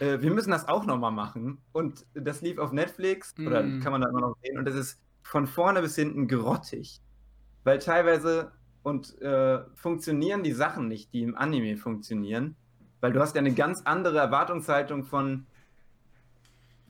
äh, 0.00 0.20
wir 0.20 0.32
müssen 0.32 0.50
das 0.50 0.66
auch 0.66 0.86
nochmal 0.86 1.12
machen. 1.12 1.58
Und 1.72 2.04
das 2.14 2.40
lief 2.40 2.58
auf 2.58 2.72
Netflix, 2.72 3.34
mm. 3.36 3.46
oder 3.46 3.62
kann 3.80 3.92
man 3.92 4.00
da 4.00 4.08
immer 4.08 4.22
noch 4.22 4.36
sehen, 4.42 4.58
und 4.58 4.66
es 4.66 4.74
ist 4.74 5.00
von 5.22 5.46
vorne 5.46 5.80
bis 5.80 5.94
hinten 5.94 6.26
grottig. 6.26 7.00
Weil 7.62 7.78
teilweise 7.78 8.52
und 8.82 9.20
äh, 9.22 9.60
funktionieren 9.74 10.42
die 10.42 10.52
Sachen 10.52 10.88
nicht, 10.88 11.12
die 11.12 11.22
im 11.22 11.36
Anime 11.36 11.76
funktionieren, 11.76 12.54
weil 13.00 13.12
du 13.12 13.20
hast 13.20 13.34
ja 13.34 13.40
eine 13.40 13.54
ganz 13.54 13.82
andere 13.84 14.18
Erwartungshaltung 14.18 15.04
von, 15.04 15.46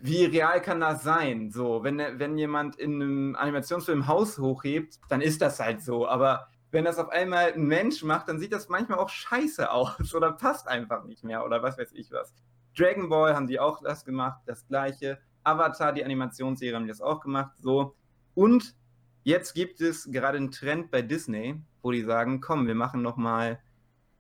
wie 0.05 0.27
real 0.27 0.61
kann 0.61 0.81
das 0.81 1.03
sein? 1.03 1.51
So, 1.51 1.83
wenn, 1.83 1.97
wenn 1.97 2.37
jemand 2.37 2.77
in 2.77 3.01
einem 3.01 3.37
Animationsfilm 3.37 4.07
Haus 4.07 4.39
hochhebt, 4.39 5.01
dann 5.09 5.23
ist 5.23 5.41
das 5.41 5.59
halt 5.61 5.81
so. 5.81 6.07
Aber 6.07 6.49
wenn 6.73 6.85
das 6.85 6.99
auf 6.99 7.09
einmal 7.09 7.55
ein 7.55 7.65
Mensch 7.65 8.03
macht, 8.03 8.29
dann 8.29 8.39
sieht 8.39 8.53
das 8.53 8.69
manchmal 8.69 8.99
auch 8.99 9.09
scheiße 9.09 9.71
aus 9.73 10.15
oder 10.15 10.33
passt 10.33 10.69
einfach 10.69 11.05
nicht 11.05 11.25
mehr 11.25 11.43
oder 11.43 11.63
was 11.63 11.79
weiß 11.79 11.93
ich 11.93 12.13
was. 12.13 12.35
Dragon 12.77 13.09
Ball 13.09 13.35
haben 13.35 13.47
die 13.47 13.59
auch 13.59 13.81
das 13.81 14.05
gemacht, 14.05 14.43
das 14.45 14.67
gleiche. 14.67 15.21
Avatar, 15.43 15.95
die 15.95 16.05
Animationsserie, 16.05 16.75
haben 16.75 16.85
die 16.85 16.91
das 16.91 17.01
auch 17.01 17.21
gemacht. 17.21 17.53
So. 17.63 17.97
Und 18.35 18.77
jetzt 19.23 19.55
gibt 19.55 19.81
es 19.81 20.11
gerade 20.13 20.37
einen 20.37 20.51
Trend 20.51 20.91
bei 20.91 21.01
Disney, 21.01 21.63
wo 21.81 21.93
die 21.93 22.03
sagen, 22.03 22.43
komm, 22.43 22.67
wir 22.67 22.75
machen 22.75 23.01
noch 23.01 23.17
mal 23.17 23.59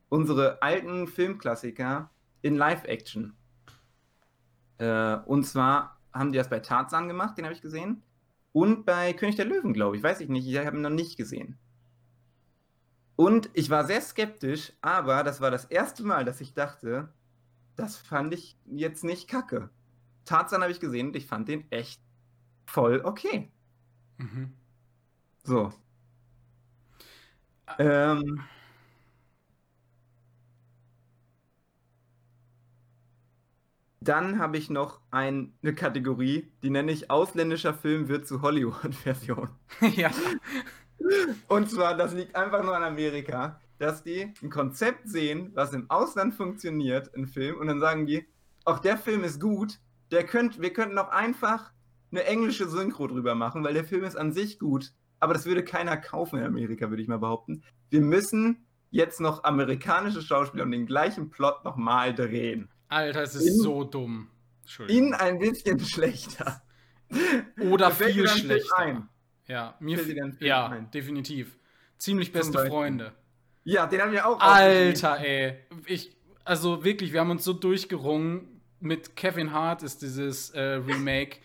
unsere 0.08 0.62
alten 0.62 1.08
Filmklassiker 1.08 2.10
in 2.40 2.56
Live-Action. 2.56 3.36
Äh, 4.78 5.16
und 5.26 5.44
zwar 5.44 6.00
haben 6.12 6.32
die 6.32 6.38
das 6.38 6.50
bei 6.50 6.60
Tarzan 6.60 7.08
gemacht, 7.08 7.36
den 7.36 7.44
habe 7.44 7.54
ich 7.54 7.62
gesehen. 7.62 8.02
Und 8.52 8.86
bei 8.86 9.12
König 9.12 9.36
der 9.36 9.46
Löwen, 9.46 9.72
glaube 9.72 9.96
ich. 9.96 10.02
Weiß 10.02 10.20
ich 10.20 10.28
nicht, 10.28 10.46
ich 10.46 10.56
habe 10.56 10.76
ihn 10.76 10.82
noch 10.82 10.90
nicht 10.90 11.16
gesehen. 11.16 11.58
Und 13.16 13.50
ich 13.52 13.70
war 13.70 13.84
sehr 13.84 14.00
skeptisch, 14.00 14.72
aber 14.80 15.22
das 15.22 15.40
war 15.40 15.50
das 15.50 15.64
erste 15.66 16.02
Mal, 16.02 16.24
dass 16.24 16.40
ich 16.40 16.54
dachte, 16.54 17.12
das 17.76 17.96
fand 17.96 18.34
ich 18.34 18.56
jetzt 18.66 19.04
nicht 19.04 19.28
kacke. 19.28 19.70
Tarzan 20.24 20.62
habe 20.62 20.72
ich 20.72 20.80
gesehen 20.80 21.08
und 21.08 21.16
ich 21.16 21.26
fand 21.26 21.48
den 21.48 21.70
echt 21.70 22.00
voll 22.66 23.02
okay. 23.04 23.52
Mhm. 24.18 24.54
So. 25.44 25.72
Ähm, 27.78 28.40
Dann 34.04 34.38
habe 34.38 34.58
ich 34.58 34.68
noch 34.68 35.00
ein, 35.10 35.54
eine 35.62 35.74
Kategorie, 35.74 36.52
die 36.62 36.68
nenne 36.68 36.92
ich 36.92 37.10
ausländischer 37.10 37.72
Film 37.72 38.08
wird 38.08 38.28
zu 38.28 38.42
Hollywood-Version. 38.42 39.48
ja. 39.96 40.10
Und 41.48 41.70
zwar, 41.70 41.96
das 41.96 42.12
liegt 42.12 42.36
einfach 42.36 42.62
nur 42.62 42.76
an 42.76 42.82
Amerika, 42.82 43.60
dass 43.78 44.02
die 44.02 44.34
ein 44.42 44.50
Konzept 44.50 45.08
sehen, 45.08 45.52
was 45.54 45.72
im 45.72 45.90
Ausland 45.90 46.34
funktioniert, 46.34 47.14
ein 47.16 47.26
Film, 47.26 47.58
und 47.58 47.66
dann 47.66 47.80
sagen 47.80 48.04
die, 48.04 48.26
auch 48.66 48.78
der 48.78 48.98
Film 48.98 49.24
ist 49.24 49.40
gut, 49.40 49.80
der 50.10 50.24
könnt, 50.24 50.60
wir 50.60 50.72
könnten 50.72 50.98
auch 50.98 51.08
einfach 51.08 51.72
eine 52.10 52.24
englische 52.24 52.68
Synchro 52.68 53.06
drüber 53.06 53.34
machen, 53.34 53.64
weil 53.64 53.74
der 53.74 53.84
Film 53.84 54.04
ist 54.04 54.16
an 54.16 54.32
sich 54.32 54.58
gut, 54.58 54.92
aber 55.18 55.32
das 55.32 55.46
würde 55.46 55.64
keiner 55.64 55.96
kaufen 55.96 56.38
in 56.38 56.44
Amerika, 56.44 56.90
würde 56.90 57.02
ich 57.02 57.08
mal 57.08 57.18
behaupten. 57.18 57.62
Wir 57.88 58.02
müssen 58.02 58.66
jetzt 58.90 59.20
noch 59.20 59.44
amerikanische 59.44 60.20
Schauspieler 60.20 60.64
und 60.64 60.72
den 60.72 60.86
gleichen 60.86 61.30
Plot 61.30 61.64
nochmal 61.64 62.14
drehen. 62.14 62.68
Alter, 62.94 63.22
es 63.22 63.34
ist 63.34 63.46
in, 63.46 63.60
so 63.60 63.84
dumm. 63.84 64.28
In 64.86 65.14
ein 65.14 65.38
bisschen 65.38 65.80
schlechter. 65.80 66.62
Oder 67.60 67.90
viel 67.90 68.28
schlechter. 68.28 68.78
Ein. 68.78 69.08
Ja, 69.46 69.74
mir 69.80 70.00
ja, 70.40 70.68
ein. 70.68 70.90
definitiv. 70.90 71.58
Ziemlich 71.98 72.32
beste 72.32 72.66
Freunde. 72.66 73.12
Ja, 73.64 73.86
den 73.86 74.00
haben 74.00 74.12
wir 74.12 74.26
auch. 74.26 74.40
Alter, 74.40 75.18
ey. 75.18 75.58
Ich, 75.86 76.16
also 76.44 76.84
wirklich, 76.84 77.12
wir 77.12 77.20
haben 77.20 77.30
uns 77.30 77.44
so 77.44 77.52
durchgerungen. 77.52 78.60
Mit 78.80 79.16
Kevin 79.16 79.52
Hart 79.52 79.82
ist 79.82 80.02
dieses 80.02 80.50
äh, 80.50 80.60
Remake. 80.60 81.38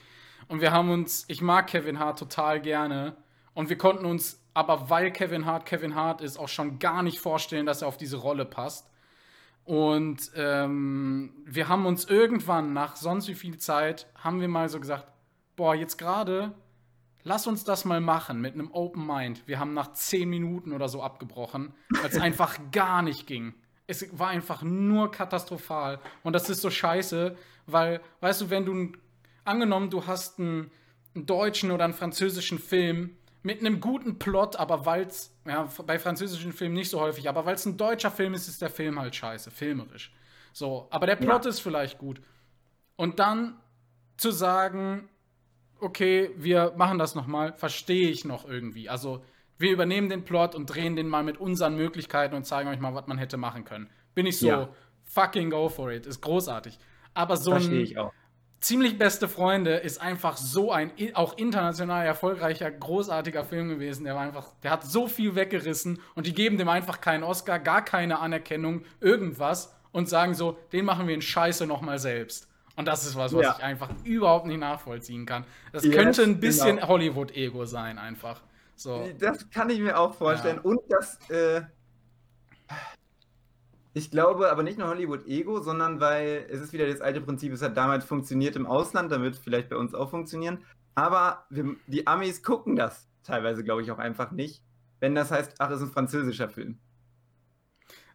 Und 0.50 0.62
wir 0.62 0.72
haben 0.72 0.92
uns, 0.92 1.26
ich 1.30 1.42
mag 1.42 1.68
Kevin 1.68 2.00
Hart 2.00 2.20
total 2.20 2.62
gerne. 2.62 3.16
Und 3.54 3.70
wir 3.70 3.78
konnten 3.78 4.06
uns, 4.06 4.44
aber 4.54 4.90
weil 4.90 5.12
Kevin 5.12 5.46
Hart 5.46 5.66
Kevin 5.66 5.96
Hart 5.96 6.22
ist, 6.22 6.38
auch 6.38 6.50
schon 6.50 6.80
gar 6.80 7.02
nicht 7.02 7.20
vorstellen, 7.20 7.66
dass 7.66 7.82
er 7.82 7.88
auf 7.88 7.98
diese 7.98 8.18
Rolle 8.18 8.46
passt. 8.46 8.89
Und 9.66 10.32
ähm, 10.36 11.34
wir 11.46 11.68
haben 11.68 11.86
uns 11.86 12.06
irgendwann, 12.06 12.74
nach 12.74 12.96
sonst 12.96 13.28
wie 13.28 13.36
viel 13.36 13.58
Zeit, 13.58 14.08
haben 14.16 14.42
wir 14.42 14.48
mal 14.48 14.68
so 14.68 14.80
gesagt, 14.80 15.08
boah, 15.56 15.76
jetzt 15.76 15.98
gerade, 15.98 16.56
lass 17.24 17.46
uns 17.46 17.64
das 17.64 17.86
mal 17.86 18.02
machen 18.02 18.42
mit 18.42 18.56
einem 18.56 18.72
Open 18.72 19.06
Mind. 19.06 19.48
Wir 19.48 19.60
haben 19.60 19.74
nach 19.74 19.94
zehn 19.94 20.30
Minuten 20.30 20.74
oder 20.74 20.90
so 20.90 21.04
abgebrochen, 21.04 21.74
weil 21.90 22.10
es 22.10 22.18
einfach 22.20 22.58
gar 22.72 23.02
nicht 23.02 23.28
ging. 23.28 23.54
Es 23.86 24.18
war 24.18 24.30
einfach 24.30 24.64
nur 24.64 25.12
katastrophal. 25.12 26.00
Und 26.24 26.34
das 26.34 26.50
ist 26.50 26.62
so 26.62 26.70
scheiße, 26.70 27.36
weil, 27.68 28.02
weißt 28.22 28.42
du, 28.42 28.50
wenn 28.50 28.66
du, 28.66 28.92
angenommen, 29.46 29.90
du 29.90 30.08
hast 30.08 30.40
einen, 30.40 30.72
einen 31.14 31.26
deutschen 31.26 31.72
oder 31.72 31.84
einen 31.84 31.94
französischen 31.94 32.58
Film 32.58 33.18
mit 33.42 33.60
einem 33.60 33.80
guten 33.80 34.20
Plot, 34.20 34.58
aber 34.58 34.86
weil 34.86 35.04
es, 35.04 35.34
ja, 35.46 35.68
bei 35.86 35.98
französischen 35.98 36.52
Filmen 36.52 36.76
nicht 36.76 36.90
so 36.90 37.00
häufig, 37.00 37.30
aber 37.30 37.46
weil 37.46 37.56
es 37.56 37.66
ein 37.66 37.78
deutscher 37.78 38.12
Film 38.12 38.34
ist, 38.34 38.48
ist 38.48 38.62
der 38.62 38.70
Film 38.70 39.00
halt 39.00 39.16
scheiße, 39.16 39.52
filmerisch. 39.52 40.14
So, 40.52 40.88
aber 40.90 41.06
der 41.06 41.16
Plot 41.16 41.46
ja. 41.46 41.50
ist 41.50 41.60
vielleicht 41.60 41.98
gut. 41.98 42.22
Und 42.96 43.20
dann 43.20 43.58
zu 44.18 44.32
sagen, 44.32 45.10
okay, 45.80 46.32
wir 46.36 46.74
machen 46.76 47.00
das 47.00 47.16
nochmal, 47.16 47.54
verstehe 47.54 48.10
ich 48.10 48.26
noch 48.26 48.48
irgendwie. 48.48 48.90
Also, 48.90 49.24
wir 49.58 49.72
übernehmen 49.72 50.10
den 50.10 50.26
Plot 50.26 50.56
und 50.56 50.66
drehen 50.66 50.96
den 50.96 51.08
mal 51.08 51.24
mit 51.24 51.38
unseren 51.38 51.76
Möglichkeiten 51.76 52.36
und 52.36 52.46
zeigen 52.46 52.70
euch 52.70 52.80
mal, 52.80 52.94
was 52.96 53.08
man 53.08 53.18
hätte 53.18 53.38
machen 53.38 53.64
können. 53.64 53.90
Bin 54.16 54.26
ich 54.26 54.40
so, 54.40 54.48
ja. 54.48 54.70
fucking 55.04 55.50
go 55.50 55.70
for 55.70 55.92
it, 55.92 56.06
ist 56.06 56.22
großartig. 56.22 56.78
Aber 57.14 57.38
so 57.38 57.52
Verstehe 57.52 57.82
ich 57.82 57.98
auch 57.98 58.14
Ziemlich 58.62 58.98
beste 58.98 59.30
Freunde 59.30 59.76
ist 59.76 60.02
einfach 60.02 60.36
so 60.36 60.72
ein 60.72 60.92
auch 61.14 61.38
international 61.38 62.06
erfolgreicher, 62.06 62.70
großartiger 62.70 63.46
Film 63.46 63.70
gewesen. 63.70 64.04
Der 64.04 64.16
war 64.16 64.22
einfach, 64.22 64.52
der 64.64 64.72
hat 64.72 64.84
so 64.84 65.08
viel 65.08 65.36
weggerissen 65.36 66.02
und 66.16 66.28
die 66.28 66.34
geben 66.34 66.58
dem 66.58 66.68
einfach 66.68 67.00
keinen 67.00 67.24
Oscar, 67.24 67.58
gar 67.58 67.86
keine 67.86 68.20
Anerkennung, 68.20 68.84
irgendwas 69.00 69.74
und 69.92 70.10
sagen 70.10 70.34
so, 70.34 70.58
den 70.74 70.84
machen 70.84 71.08
wir 71.08 71.16
in 71.16 71.22
Scheiße 71.22 71.66
nochmal 71.66 72.00
selbst. 72.00 72.50
Und 72.76 72.86
das 72.86 73.06
ist 73.06 73.16
was, 73.16 73.34
was 73.34 73.44
ja. 73.44 73.56
ich 73.58 73.64
einfach 73.64 73.90
überhaupt 74.04 74.46
nicht 74.46 74.60
nachvollziehen 74.60 75.26
kann. 75.26 75.46
Das 75.74 75.84
yes, 75.84 75.96
könnte 75.96 76.24
ein 76.24 76.40
bisschen 76.40 76.78
genau. 76.78 76.88
Hollywood-Ego 76.88 77.66
sein, 77.66 77.98
einfach. 77.98 78.42
So. 78.76 79.10
Das 79.20 79.50
kann 79.50 79.70
ich 79.70 79.80
mir 79.80 79.98
auch 80.00 80.14
vorstellen. 80.14 80.62
Ja. 80.64 80.70
Und 80.70 80.80
das, 80.88 81.30
äh, 81.30 81.62
ich 84.00 84.12
glaube 84.12 84.50
aber 84.50 84.64
nicht 84.64 84.80
nur 84.80 84.88
Hollywood-Ego, 84.88 85.62
sondern 85.62 86.00
weil 86.00 86.48
es 86.50 86.62
ist 86.62 86.72
wieder 86.72 86.88
das 86.88 87.02
alte 87.02 87.20
Prinzip, 87.20 87.52
es 87.52 87.62
hat 87.62 87.76
damals 87.76 88.06
funktioniert 88.06 88.56
im 88.56 88.66
Ausland, 88.66 89.12
dann 89.12 89.22
wird 89.22 89.36
es 89.36 89.40
vielleicht 89.40 89.70
bei 89.70 89.76
uns 89.76 89.94
auch 89.94 90.10
funktionieren. 90.10 90.64
Aber 90.96 91.46
wir, 91.50 91.76
die 91.88 92.08
Amis 92.08 92.42
gucken 92.42 92.76
das 92.76 93.10
teilweise, 93.24 93.64
glaube 93.64 93.82
ich, 93.82 93.92
auch 93.92 94.00
einfach 94.00 94.32
nicht, 94.32 94.64
wenn 95.02 95.16
das 95.16 95.32
heißt, 95.32 95.56
ach, 95.60 95.70
es 95.70 95.82
ist 95.82 95.90
ein 95.90 95.92
französischer 95.92 96.50
Film. 96.50 96.80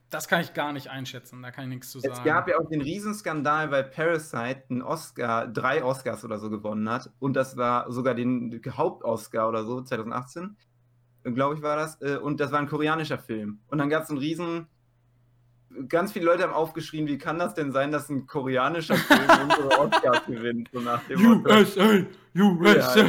Das 0.08 0.28
kann 0.28 0.40
ich 0.40 0.54
gar 0.54 0.72
nicht 0.72 0.88
einschätzen, 0.88 1.42
da 1.42 1.50
kann 1.50 1.64
ich 1.64 1.70
nichts 1.70 1.90
zu 1.90 2.00
sagen. 2.00 2.14
Es 2.14 2.24
gab 2.24 2.48
ja 2.48 2.58
auch 2.58 2.68
den 2.68 2.80
Riesenskandal, 2.80 3.70
weil 3.70 3.84
Parasite 3.84 4.62
einen 4.70 4.82
Oscar, 4.82 5.48
drei 5.48 5.84
Oscars 5.84 6.24
oder 6.24 6.38
so 6.38 6.50
gewonnen 6.50 6.88
hat. 6.88 7.10
Und 7.18 7.34
das 7.34 7.56
war 7.56 7.90
sogar 7.90 8.14
den 8.14 8.60
Haupt-Oscar 8.64 9.48
oder 9.48 9.64
so, 9.64 9.82
2018, 9.82 10.56
glaube 11.24 11.56
ich, 11.56 11.62
war 11.62 11.76
das. 11.76 12.00
Äh, 12.00 12.18
und 12.18 12.40
das 12.40 12.52
war 12.52 12.60
ein 12.60 12.68
koreanischer 12.68 13.18
Film. 13.18 13.60
Und 13.66 13.78
dann 13.78 13.88
gab 13.88 14.04
es 14.04 14.10
einen 14.10 14.18
riesen 14.18 14.68
ganz 15.88 16.12
viele 16.12 16.26
Leute 16.26 16.42
haben 16.44 16.52
aufgeschrieben, 16.52 17.08
wie 17.08 17.18
kann 17.18 17.38
das 17.38 17.54
denn 17.54 17.72
sein, 17.72 17.90
dass 17.92 18.08
ein 18.08 18.26
koreanischer 18.26 18.96
Film 18.96 19.20
unsere 19.42 19.78
Oscars 19.78 20.26
gewinnt? 20.26 20.68
So 20.72 20.80
nach 20.80 21.02
dem 21.04 21.24
USA, 21.26 22.00
USA. 22.36 23.04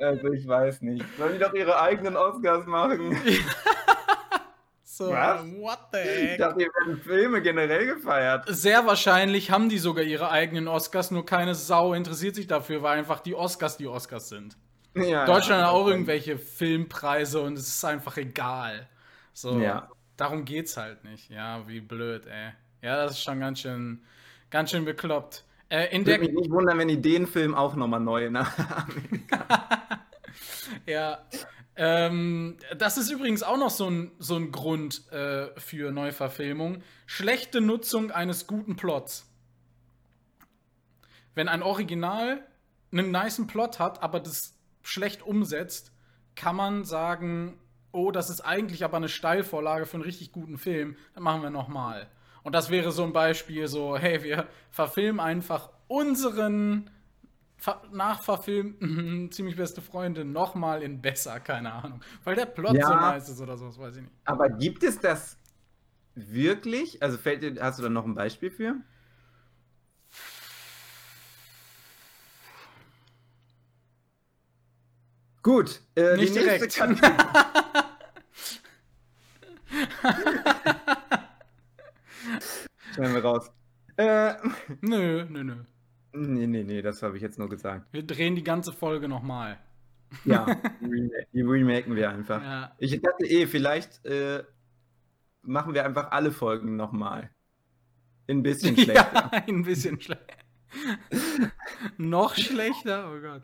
Ja, 0.00 0.08
also 0.08 0.32
ich 0.32 0.46
weiß 0.46 0.82
nicht. 0.82 1.04
Sollen 1.16 1.34
die 1.34 1.38
doch 1.38 1.54
ihre 1.54 1.80
eigenen 1.80 2.16
Oscars 2.16 2.66
machen? 2.66 3.16
So, 4.96 5.10
Was? 5.10 5.42
what 5.58 5.78
the 5.92 5.98
heck? 5.98 6.30
Ich 6.30 6.38
dachte, 6.38 6.56
hier 6.56 6.70
werden 6.72 6.98
Filme 7.02 7.42
generell 7.42 7.84
gefeiert. 7.84 8.44
Sehr 8.48 8.86
wahrscheinlich 8.86 9.50
haben 9.50 9.68
die 9.68 9.76
sogar 9.76 10.02
ihre 10.02 10.30
eigenen 10.30 10.68
Oscars, 10.68 11.10
nur 11.10 11.26
keine 11.26 11.54
Sau 11.54 11.92
interessiert 11.92 12.34
sich 12.34 12.46
dafür, 12.46 12.82
weil 12.82 12.96
einfach 12.96 13.20
die 13.20 13.34
Oscars 13.34 13.76
die 13.76 13.88
Oscars 13.88 14.30
sind. 14.30 14.56
Ja, 14.94 15.26
Deutschland 15.26 15.60
ja, 15.60 15.66
hat 15.66 15.74
auch 15.74 15.86
irgendwelche 15.86 16.38
Filmpreise 16.38 17.42
und 17.42 17.58
es 17.58 17.68
ist 17.68 17.84
einfach 17.84 18.16
egal. 18.16 18.88
So. 19.34 19.58
Ja. 19.58 19.90
Darum 20.16 20.44
geht's 20.44 20.76
halt 20.76 21.04
nicht. 21.04 21.30
Ja, 21.30 21.66
wie 21.68 21.80
blöd, 21.80 22.26
ey. 22.26 22.52
Ja, 22.82 22.96
das 22.96 23.12
ist 23.12 23.22
schon 23.22 23.40
ganz 23.40 23.60
schön, 23.60 24.02
ganz 24.50 24.70
schön 24.70 24.84
bekloppt. 24.84 25.44
Äh, 25.68 25.94
in 25.94 26.06
Würde 26.06 26.20
mich 26.20 26.32
nicht 26.32 26.50
wundern, 26.50 26.78
wenn 26.78 26.88
die 26.88 27.00
den 27.00 27.26
Film 27.26 27.54
auch 27.54 27.74
nochmal 27.74 28.00
neu 28.00 28.30
nach 28.30 28.58
Amerika. 28.88 29.68
ja. 30.86 31.26
Ähm, 31.78 32.56
das 32.78 32.96
ist 32.96 33.10
übrigens 33.10 33.42
auch 33.42 33.58
noch 33.58 33.70
so 33.70 33.90
ein, 33.90 34.12
so 34.18 34.36
ein 34.36 34.50
Grund 34.50 35.10
äh, 35.12 35.48
für 35.58 35.92
Neuverfilmung. 35.92 36.82
Schlechte 37.04 37.60
Nutzung 37.60 38.10
eines 38.10 38.46
guten 38.46 38.76
Plots. 38.76 39.30
Wenn 41.34 41.48
ein 41.48 41.62
Original 41.62 42.46
einen 42.92 43.10
niceen 43.10 43.46
Plot 43.46 43.78
hat, 43.78 44.02
aber 44.02 44.20
das 44.20 44.54
schlecht 44.82 45.22
umsetzt, 45.22 45.92
kann 46.34 46.56
man 46.56 46.84
sagen, 46.84 47.58
oh, 47.92 48.10
das 48.10 48.30
ist 48.30 48.40
eigentlich 48.40 48.84
aber 48.84 48.96
eine 48.96 49.08
Steilvorlage 49.08 49.86
für 49.86 49.94
einen 49.94 50.04
richtig 50.04 50.32
guten 50.32 50.58
Film, 50.58 50.96
dann 51.14 51.22
machen 51.22 51.42
wir 51.42 51.50
nochmal. 51.50 52.08
Und 52.42 52.54
das 52.54 52.70
wäre 52.70 52.92
so 52.92 53.02
ein 53.02 53.12
Beispiel, 53.12 53.66
so, 53.66 53.96
hey, 53.96 54.22
wir 54.22 54.46
verfilmen 54.70 55.20
einfach 55.20 55.70
unseren 55.88 56.90
nachverfilmten 57.90 59.30
ziemlich 59.32 59.56
beste 59.56 59.80
Freunde 59.80 60.24
nochmal 60.24 60.82
in 60.82 61.00
besser, 61.00 61.40
keine 61.40 61.72
Ahnung. 61.72 62.00
Weil 62.24 62.36
der 62.36 62.46
Plot 62.46 62.74
ja, 62.74 62.86
so 62.86 62.94
nice 62.94 63.28
ist 63.28 63.40
oder 63.40 63.56
so, 63.56 63.66
das 63.66 63.78
weiß 63.78 63.96
ich 63.96 64.02
nicht. 64.02 64.14
Aber 64.24 64.48
gibt 64.48 64.82
es 64.82 65.00
das 65.00 65.38
wirklich? 66.14 67.02
Also 67.02 67.18
fällt 67.18 67.42
dir, 67.42 67.56
hast 67.60 67.78
du 67.78 67.82
da 67.82 67.88
noch 67.88 68.04
ein 68.04 68.14
Beispiel 68.14 68.50
für? 68.50 68.76
Gut, 75.46 75.80
äh, 75.94 76.16
nicht 76.16 76.34
direkt. 76.34 76.72
Schneiden 76.72 76.98
wir 83.14 83.22
raus. 83.22 83.52
Äh, 83.96 84.34
nö, 84.80 85.24
nö, 85.30 85.44
nö. 85.44 85.54
Nee, 86.14 86.48
nee, 86.48 86.64
nee, 86.64 86.82
das 86.82 87.00
habe 87.04 87.14
ich 87.16 87.22
jetzt 87.22 87.38
nur 87.38 87.48
gesagt. 87.48 87.86
Wir 87.92 88.02
drehen 88.02 88.34
die 88.34 88.42
ganze 88.42 88.72
Folge 88.72 89.06
nochmal. 89.06 89.60
Ja, 90.24 90.46
die 91.32 91.42
remaken 91.42 91.94
wir 91.94 92.10
einfach. 92.10 92.42
Ja. 92.42 92.74
Ich 92.78 93.00
dachte 93.00 93.24
eh, 93.26 93.46
vielleicht 93.46 94.04
äh, 94.04 94.42
machen 95.42 95.74
wir 95.74 95.84
einfach 95.84 96.10
alle 96.10 96.32
Folgen 96.32 96.74
nochmal. 96.74 97.30
Ein 98.28 98.42
bisschen 98.42 98.76
schlechter. 98.76 99.30
ja, 99.32 99.44
ein 99.46 99.62
bisschen 99.62 100.00
schlechter. 100.00 100.34
noch 101.98 102.34
schlechter? 102.34 103.12
Oh 103.14 103.20
Gott. 103.20 103.42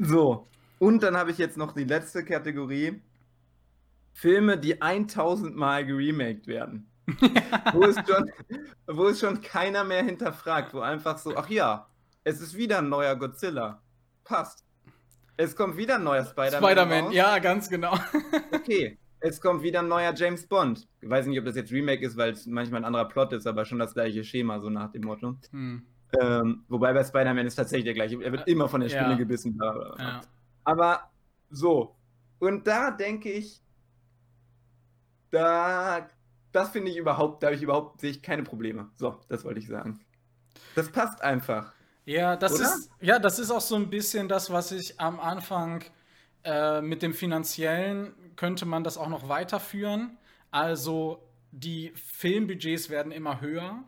So, 0.00 0.48
und 0.78 1.02
dann 1.02 1.16
habe 1.16 1.30
ich 1.30 1.38
jetzt 1.38 1.56
noch 1.56 1.72
die 1.72 1.84
letzte 1.84 2.24
Kategorie. 2.24 3.00
Filme, 4.12 4.58
die 4.58 4.82
1000 4.82 5.56
Mal 5.56 5.86
geremaked 5.86 6.46
werden. 6.46 6.90
wo, 7.72 7.84
es 7.84 7.96
schon, 7.96 8.30
wo 8.86 9.08
es 9.08 9.20
schon 9.20 9.40
keiner 9.40 9.84
mehr 9.84 10.02
hinterfragt, 10.02 10.74
wo 10.74 10.80
einfach 10.80 11.18
so, 11.18 11.36
ach 11.36 11.48
ja, 11.48 11.88
es 12.24 12.40
ist 12.40 12.56
wieder 12.56 12.78
ein 12.78 12.88
neuer 12.88 13.16
Godzilla. 13.16 13.80
Passt. 14.24 14.64
Es 15.36 15.54
kommt 15.54 15.76
wieder 15.76 15.94
ein 15.94 16.04
neuer 16.04 16.24
Spider-Man. 16.24 16.70
Spider-Man, 16.70 17.12
ja, 17.12 17.38
ganz 17.38 17.70
genau. 17.70 17.96
okay, 18.52 18.98
es 19.20 19.40
kommt 19.40 19.62
wieder 19.62 19.80
ein 19.80 19.88
neuer 19.88 20.12
James 20.14 20.46
Bond. 20.46 20.86
Ich 21.00 21.08
weiß 21.08 21.26
nicht, 21.26 21.38
ob 21.38 21.44
das 21.44 21.56
jetzt 21.56 21.72
Remake 21.72 22.04
ist, 22.04 22.16
weil 22.16 22.32
es 22.32 22.46
manchmal 22.46 22.82
ein 22.82 22.84
anderer 22.84 23.08
Plot 23.08 23.32
ist, 23.32 23.46
aber 23.46 23.64
schon 23.64 23.78
das 23.78 23.94
gleiche 23.94 24.24
Schema, 24.24 24.58
so 24.58 24.68
nach 24.68 24.90
dem 24.90 25.02
Motto. 25.02 25.36
Hm. 25.52 25.86
Ähm, 26.20 26.64
wobei 26.68 26.92
bei 26.92 27.04
Spider-Man 27.04 27.46
ist 27.46 27.54
tatsächlich 27.54 27.84
der 27.84 27.94
gleiche. 27.94 28.22
Er 28.22 28.32
wird 28.32 28.48
äh, 28.48 28.50
immer 28.50 28.68
von 28.68 28.80
der 28.80 28.88
Spinne 28.88 29.10
ja. 29.10 29.16
gebissen. 29.16 29.56
Bla, 29.56 29.72
bla, 29.72 29.94
bla. 29.94 30.04
Ja. 30.04 30.20
Aber 30.68 31.10
so. 31.48 31.96
Und 32.40 32.66
da 32.66 32.90
denke 32.90 33.32
ich, 33.32 33.62
da, 35.30 36.10
das 36.52 36.68
finde 36.68 36.90
ich 36.90 36.98
überhaupt, 36.98 37.42
da 37.42 37.46
habe 37.46 37.56
ich 37.56 37.62
überhaupt, 37.62 38.02
sehe 38.02 38.10
ich 38.10 38.20
keine 38.20 38.42
Probleme. 38.42 38.90
So, 38.96 39.18
das 39.30 39.46
wollte 39.46 39.60
ich 39.60 39.66
sagen. 39.66 39.98
Das 40.74 40.92
passt 40.92 41.22
einfach. 41.22 41.72
Ja, 42.04 42.36
das 42.36 42.56
Oder? 42.56 42.64
ist, 42.64 42.90
ja, 43.00 43.18
das 43.18 43.38
ist 43.38 43.50
auch 43.50 43.62
so 43.62 43.76
ein 43.76 43.88
bisschen 43.88 44.28
das, 44.28 44.50
was 44.50 44.70
ich 44.70 45.00
am 45.00 45.20
Anfang 45.20 45.84
äh, 46.44 46.82
mit 46.82 47.00
dem 47.00 47.14
finanziellen 47.14 48.12
könnte 48.36 48.66
man 48.66 48.84
das 48.84 48.98
auch 48.98 49.08
noch 49.08 49.30
weiterführen. 49.30 50.18
Also 50.50 51.26
die 51.50 51.92
Filmbudgets 51.94 52.90
werden 52.90 53.10
immer 53.10 53.40
höher. 53.40 53.84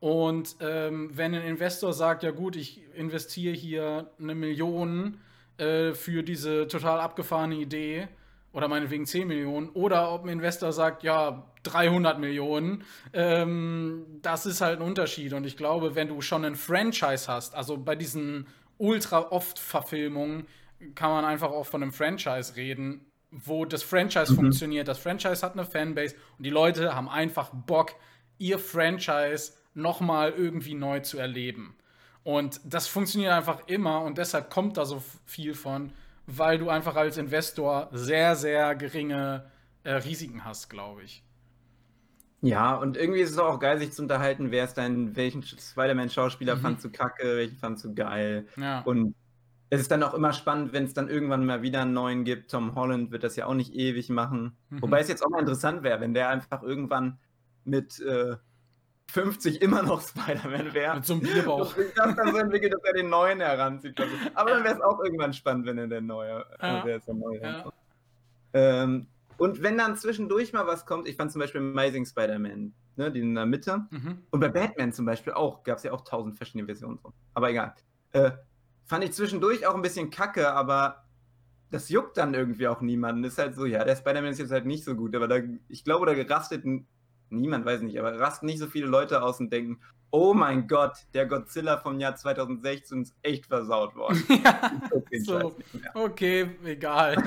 Und 0.00 0.56
ähm, 0.58 1.08
wenn 1.16 1.36
ein 1.36 1.42
Investor 1.42 1.92
sagt, 1.92 2.24
ja 2.24 2.32
gut, 2.32 2.56
ich 2.56 2.82
investiere 2.94 3.54
hier 3.54 4.10
eine 4.18 4.34
Million 4.34 5.20
äh, 5.58 5.92
für 5.94 6.22
diese 6.22 6.66
total 6.68 7.00
abgefahrene 7.00 7.56
Idee 7.56 8.08
oder 8.52 8.68
meinetwegen 8.68 9.04
10 9.04 9.28
Millionen, 9.28 9.68
oder 9.70 10.10
ob 10.12 10.24
ein 10.24 10.30
Investor 10.30 10.72
sagt, 10.72 11.02
ja, 11.02 11.44
300 11.64 12.18
Millionen, 12.18 12.84
ähm, 13.12 14.06
das 14.22 14.46
ist 14.46 14.62
halt 14.62 14.80
ein 14.80 14.86
Unterschied. 14.86 15.34
Und 15.34 15.44
ich 15.44 15.58
glaube, 15.58 15.94
wenn 15.94 16.08
du 16.08 16.22
schon 16.22 16.42
ein 16.44 16.56
Franchise 16.56 17.28
hast, 17.28 17.54
also 17.54 17.76
bei 17.76 17.94
diesen 17.96 18.46
ultra 18.78 19.30
oft 19.30 19.58
Verfilmungen, 19.58 20.46
kann 20.94 21.10
man 21.10 21.26
einfach 21.26 21.50
auch 21.50 21.66
von 21.66 21.82
einem 21.82 21.92
Franchise 21.92 22.56
reden, 22.56 23.04
wo 23.30 23.66
das 23.66 23.82
Franchise 23.82 24.32
mhm. 24.32 24.36
funktioniert. 24.36 24.88
Das 24.88 24.98
Franchise 24.98 25.44
hat 25.44 25.52
eine 25.52 25.66
Fanbase 25.66 26.16
und 26.38 26.44
die 26.44 26.50
Leute 26.50 26.94
haben 26.94 27.10
einfach 27.10 27.50
Bock, 27.52 27.94
ihr 28.38 28.58
Franchise 28.58 29.52
nochmal 29.74 30.32
irgendwie 30.32 30.74
neu 30.74 31.00
zu 31.00 31.18
erleben. 31.18 31.76
Und 32.26 32.60
das 32.64 32.88
funktioniert 32.88 33.30
einfach 33.30 33.68
immer 33.68 34.00
und 34.00 34.18
deshalb 34.18 34.50
kommt 34.50 34.78
da 34.78 34.84
so 34.84 35.00
viel 35.26 35.54
von, 35.54 35.92
weil 36.26 36.58
du 36.58 36.70
einfach 36.70 36.96
als 36.96 37.18
Investor 37.18 37.88
sehr, 37.92 38.34
sehr 38.34 38.74
geringe 38.74 39.44
äh, 39.84 39.92
Risiken 39.92 40.44
hast, 40.44 40.68
glaube 40.68 41.04
ich. 41.04 41.22
Ja, 42.42 42.74
und 42.74 42.96
irgendwie 42.96 43.20
ist 43.20 43.30
es 43.30 43.38
auch 43.38 43.60
geil, 43.60 43.78
sich 43.78 43.92
zu 43.92 44.02
unterhalten, 44.02 44.50
wer 44.50 44.64
ist 44.64 44.74
dein, 44.74 45.14
welchen 45.14 45.44
Spider-Man-Schauspieler 45.44 46.56
mhm. 46.56 46.60
fandst 46.62 46.84
du 46.84 46.90
kacke, 46.90 47.36
welchen 47.36 47.58
fandst 47.58 47.84
du 47.84 47.94
geil. 47.94 48.48
Ja. 48.56 48.80
Und 48.80 49.14
es 49.70 49.80
ist 49.80 49.92
dann 49.92 50.02
auch 50.02 50.12
immer 50.12 50.32
spannend, 50.32 50.72
wenn 50.72 50.82
es 50.82 50.94
dann 50.94 51.08
irgendwann 51.08 51.46
mal 51.46 51.62
wieder 51.62 51.82
einen 51.82 51.92
neuen 51.92 52.24
gibt. 52.24 52.50
Tom 52.50 52.74
Holland 52.74 53.12
wird 53.12 53.22
das 53.22 53.36
ja 53.36 53.46
auch 53.46 53.54
nicht 53.54 53.72
ewig 53.72 54.08
machen. 54.08 54.56
Mhm. 54.70 54.82
Wobei 54.82 54.98
es 54.98 55.06
jetzt 55.06 55.24
auch 55.24 55.30
mal 55.30 55.38
interessant 55.38 55.84
wäre, 55.84 56.00
wenn 56.00 56.12
der 56.12 56.28
einfach 56.30 56.64
irgendwann 56.64 57.20
mit 57.62 58.00
äh, 58.00 58.34
50 59.08 59.62
immer 59.62 59.82
noch 59.82 60.00
Spider-Man 60.00 60.74
wäre. 60.74 60.96
Mit 60.96 61.06
so 61.06 61.14
einem 61.14 61.22
Bierbauch. 61.22 61.74
Das 61.94 62.16
dann 62.16 62.32
so 62.32 62.38
entwickelt, 62.38 62.74
dass 62.74 62.82
er 62.84 62.94
den 62.94 63.08
neuen 63.08 63.40
heranzieht. 63.40 64.00
Aber 64.34 64.50
dann 64.50 64.64
wäre 64.64 64.74
es 64.74 64.80
auch 64.80 65.02
irgendwann 65.02 65.32
spannend, 65.32 65.66
wenn 65.66 65.78
er 65.78 65.86
den 65.86 66.06
neue, 66.06 66.44
ja. 66.60 66.84
äh, 66.84 67.00
der 67.00 67.14
neue 67.14 67.40
ja. 67.40 67.72
ähm, 68.52 69.06
Und 69.38 69.62
wenn 69.62 69.78
dann 69.78 69.96
zwischendurch 69.96 70.52
mal 70.52 70.66
was 70.66 70.86
kommt, 70.86 71.08
ich 71.08 71.16
fand 71.16 71.32
zum 71.32 71.40
Beispiel 71.40 71.60
Amazing 71.60 72.04
Spider-Man, 72.04 72.74
ne, 72.96 73.12
die 73.12 73.20
in 73.20 73.34
der 73.34 73.46
Mitte. 73.46 73.86
Mhm. 73.90 74.22
Und 74.30 74.40
bei 74.40 74.48
Batman 74.48 74.92
zum 74.92 75.06
Beispiel 75.06 75.32
auch, 75.32 75.62
gab 75.62 75.78
es 75.78 75.84
ja 75.84 75.92
auch 75.92 76.02
tausend 76.02 76.36
verschiedene 76.36 76.66
Versionen. 76.66 76.98
Aber 77.32 77.50
egal. 77.50 77.74
Äh, 78.12 78.32
fand 78.84 79.04
ich 79.04 79.12
zwischendurch 79.12 79.66
auch 79.66 79.74
ein 79.74 79.82
bisschen 79.82 80.10
kacke, 80.10 80.52
aber 80.52 81.04
das 81.70 81.88
juckt 81.88 82.16
dann 82.16 82.34
irgendwie 82.34 82.68
auch 82.68 82.80
niemanden. 82.80 83.24
Ist 83.24 83.38
halt 83.38 83.54
so, 83.54 83.66
ja, 83.66 83.84
der 83.84 83.96
Spider-Man 83.96 84.30
ist 84.30 84.38
jetzt 84.38 84.52
halt 84.52 84.66
nicht 84.66 84.84
so 84.84 84.94
gut, 84.94 85.14
aber 85.14 85.28
da, 85.28 85.36
ich 85.68 85.84
glaube, 85.84 86.06
da 86.06 86.14
gerastet 86.14 86.64
niemand 87.30 87.64
weiß 87.64 87.82
nicht, 87.82 87.98
aber 87.98 88.18
rasten 88.18 88.46
nicht 88.46 88.58
so 88.58 88.66
viele 88.66 88.86
Leute 88.86 89.22
aus 89.22 89.40
und 89.40 89.52
denken, 89.52 89.80
oh 90.10 90.34
mein 90.34 90.66
Gott, 90.66 90.92
der 91.14 91.26
Godzilla 91.26 91.78
vom 91.78 92.00
Jahr 92.00 92.16
2016 92.16 93.02
ist 93.02 93.14
echt 93.22 93.46
versaut 93.46 93.94
worden. 93.96 94.22
ja, 94.44 94.72
so. 95.24 95.56
Okay, 95.94 96.50
egal. 96.64 97.16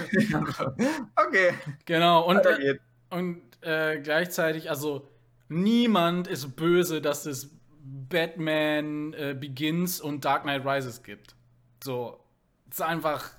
okay. 1.15 1.53
Genau, 1.85 2.27
und, 2.27 2.45
äh, 2.45 2.79
und 3.09 3.41
äh, 3.61 3.99
gleichzeitig, 4.01 4.69
also 4.69 5.07
niemand 5.49 6.27
ist 6.27 6.55
böse, 6.55 7.01
dass 7.01 7.25
es 7.25 7.55
Batman 7.81 9.13
äh, 9.13 9.35
Begins 9.39 9.99
und 9.99 10.25
Dark 10.25 10.43
Knight 10.43 10.65
Rises 10.65 11.03
gibt. 11.03 11.35
So, 11.83 12.19
es 12.69 12.77
ist 12.77 12.81
einfach 12.81 13.31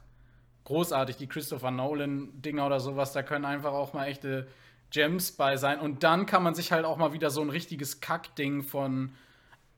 großartig, 0.64 1.16
die 1.16 1.27
Christopher 1.27 1.70
Nolan-Dinger 1.70 2.66
oder 2.66 2.81
sowas, 2.81 3.12
da 3.12 3.23
können 3.23 3.44
einfach 3.44 3.73
auch 3.73 3.92
mal 3.92 4.07
echte 4.07 4.46
Gems 4.90 5.33
bei 5.33 5.57
sein. 5.57 5.81
Und 5.81 6.03
dann 6.03 6.26
kann 6.26 6.42
man 6.42 6.55
sich 6.55 6.72
halt 6.72 6.85
auch 6.85 6.96
mal 6.96 7.12
wieder 7.12 7.31
so 7.31 7.40
ein 7.40 7.50
richtiges 7.50 8.00
Kackding 8.00 8.62
von 8.62 9.12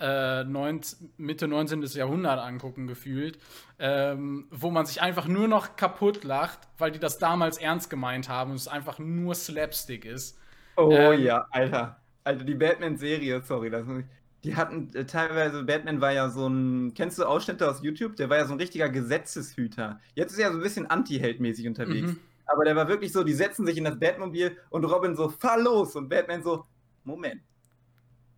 äh, 0.01 0.45
19, 0.45 1.13
Mitte 1.17 1.47
19. 1.47 1.83
Jahrhundert 1.83 2.41
angucken, 2.41 2.87
gefühlt, 2.87 3.39
ähm, 3.79 4.47
wo 4.51 4.71
man 4.71 4.85
sich 4.85 5.01
einfach 5.01 5.29
nur 5.29 5.47
noch 5.49 5.77
kaputt 5.77 6.25
lacht, 6.25 6.59
weil 6.79 6.91
die 6.91 6.99
das 6.99 7.19
damals 7.19 7.59
ernst 7.59 7.89
gemeint 7.89 8.29
haben 8.29 8.51
und 8.51 8.57
es 8.57 8.69
einfach 8.69 8.99
nur 8.99 9.35
Slapstick 9.35 10.05
ist. 10.05 10.39
Oh 10.77 10.91
ähm, 10.91 11.23
ja, 11.23 11.47
Alter. 11.51 12.01
Alter, 12.25 12.45
die 12.45 12.55
Batman-Serie, 12.55 13.43
sorry, 13.43 13.71
das 13.71 13.85
muss 13.85 14.01
ich. 14.01 14.07
Die 14.45 14.57
hatten 14.57 14.93
äh, 14.95 15.05
teilweise, 15.05 15.63
Batman 15.63 16.01
war 16.01 16.13
ja 16.13 16.29
so 16.29 16.49
ein, 16.49 16.95
kennst 16.95 17.19
du 17.19 17.25
Ausschnitte 17.25 17.71
aus 17.71 17.81
YouTube? 17.81 18.17
Der 18.17 18.29
war 18.29 18.39
ja 18.39 18.45
so 18.45 18.55
ein 18.55 18.59
richtiger 18.59 18.89
Gesetzeshüter. 18.89 20.01
Jetzt 20.17 20.33
ist 20.33 20.39
er 20.41 20.51
so 20.51 20.59
ein 20.59 20.63
bisschen 20.63 20.87
anti-heldmäßig 20.87 21.69
unterwegs. 21.69 22.09
Mhm 22.09 22.21
aber 22.47 22.65
der 22.65 22.77
war 22.77 22.89
wirklich 22.89 23.13
so, 23.13 23.25
die 23.25 23.33
setzen 23.33 23.67
sich 23.67 23.77
in 23.77 23.85
das 23.85 23.99
Batmobil 23.99 24.57
und 24.71 24.85
Robin 24.85 25.17
so, 25.17 25.29
fahr 25.29 25.59
los 25.59 25.97
und 25.97 26.09
Batman 26.09 26.43
so, 26.43 26.67
Moment. 27.05 27.43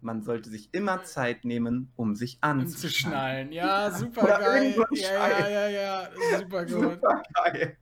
Man 0.00 0.22
sollte 0.22 0.50
sich 0.50 0.68
immer 0.72 1.02
Zeit 1.04 1.44
nehmen, 1.44 1.90
um 1.96 2.14
sich 2.14 2.36
anzuschnallen. 2.42 3.52
Ja, 3.52 3.90
super 3.90 4.26
geil. 4.26 4.74
Ja, 4.92 5.28
ja, 5.28 5.48
ja, 5.48 5.68
ja, 5.68 6.08
super 6.38 6.64
gut. 6.66 6.70
Super 6.70 7.22
geil. 7.32 7.76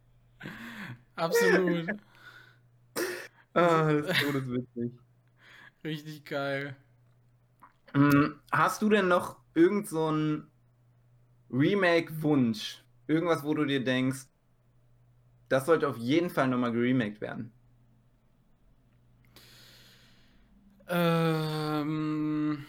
Absolut. 1.16 1.88
ah, 3.54 3.92
das 3.92 4.18
ist 4.22 4.50
witzig. 4.50 4.92
Richtig 5.84 6.24
geil. 6.24 6.76
Hm, 7.94 8.40
hast 8.50 8.82
du 8.82 8.88
denn 8.88 9.08
noch 9.08 9.36
irgend 9.54 9.88
so 9.88 10.06
einen 10.06 10.50
Remake-Wunsch? 11.50 12.84
Irgendwas, 13.08 13.42
wo 13.42 13.52
du 13.52 13.64
dir 13.64 13.84
denkst, 13.84 14.26
das 15.52 15.66
sollte 15.66 15.86
auf 15.86 15.98
jeden 15.98 16.30
Fall 16.30 16.48
nochmal 16.48 16.72
geremaked 16.72 17.20
werden. 17.20 17.52
Ähm, 20.88 22.64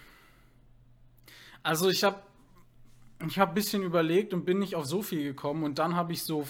also 1.63 1.89
ich 1.89 2.03
habe 2.03 2.21
ich 3.25 3.39
habe 3.39 3.51
ein 3.51 3.55
bisschen 3.55 3.83
überlegt 3.83 4.33
und 4.33 4.43
bin 4.43 4.59
nicht 4.59 4.75
auf 4.75 4.85
so 4.85 5.01
viel 5.01 5.23
gekommen 5.23 5.63
und 5.63 5.79
dann 5.79 5.95
habe 5.95 6.11
ich 6.11 6.23
so 6.23 6.45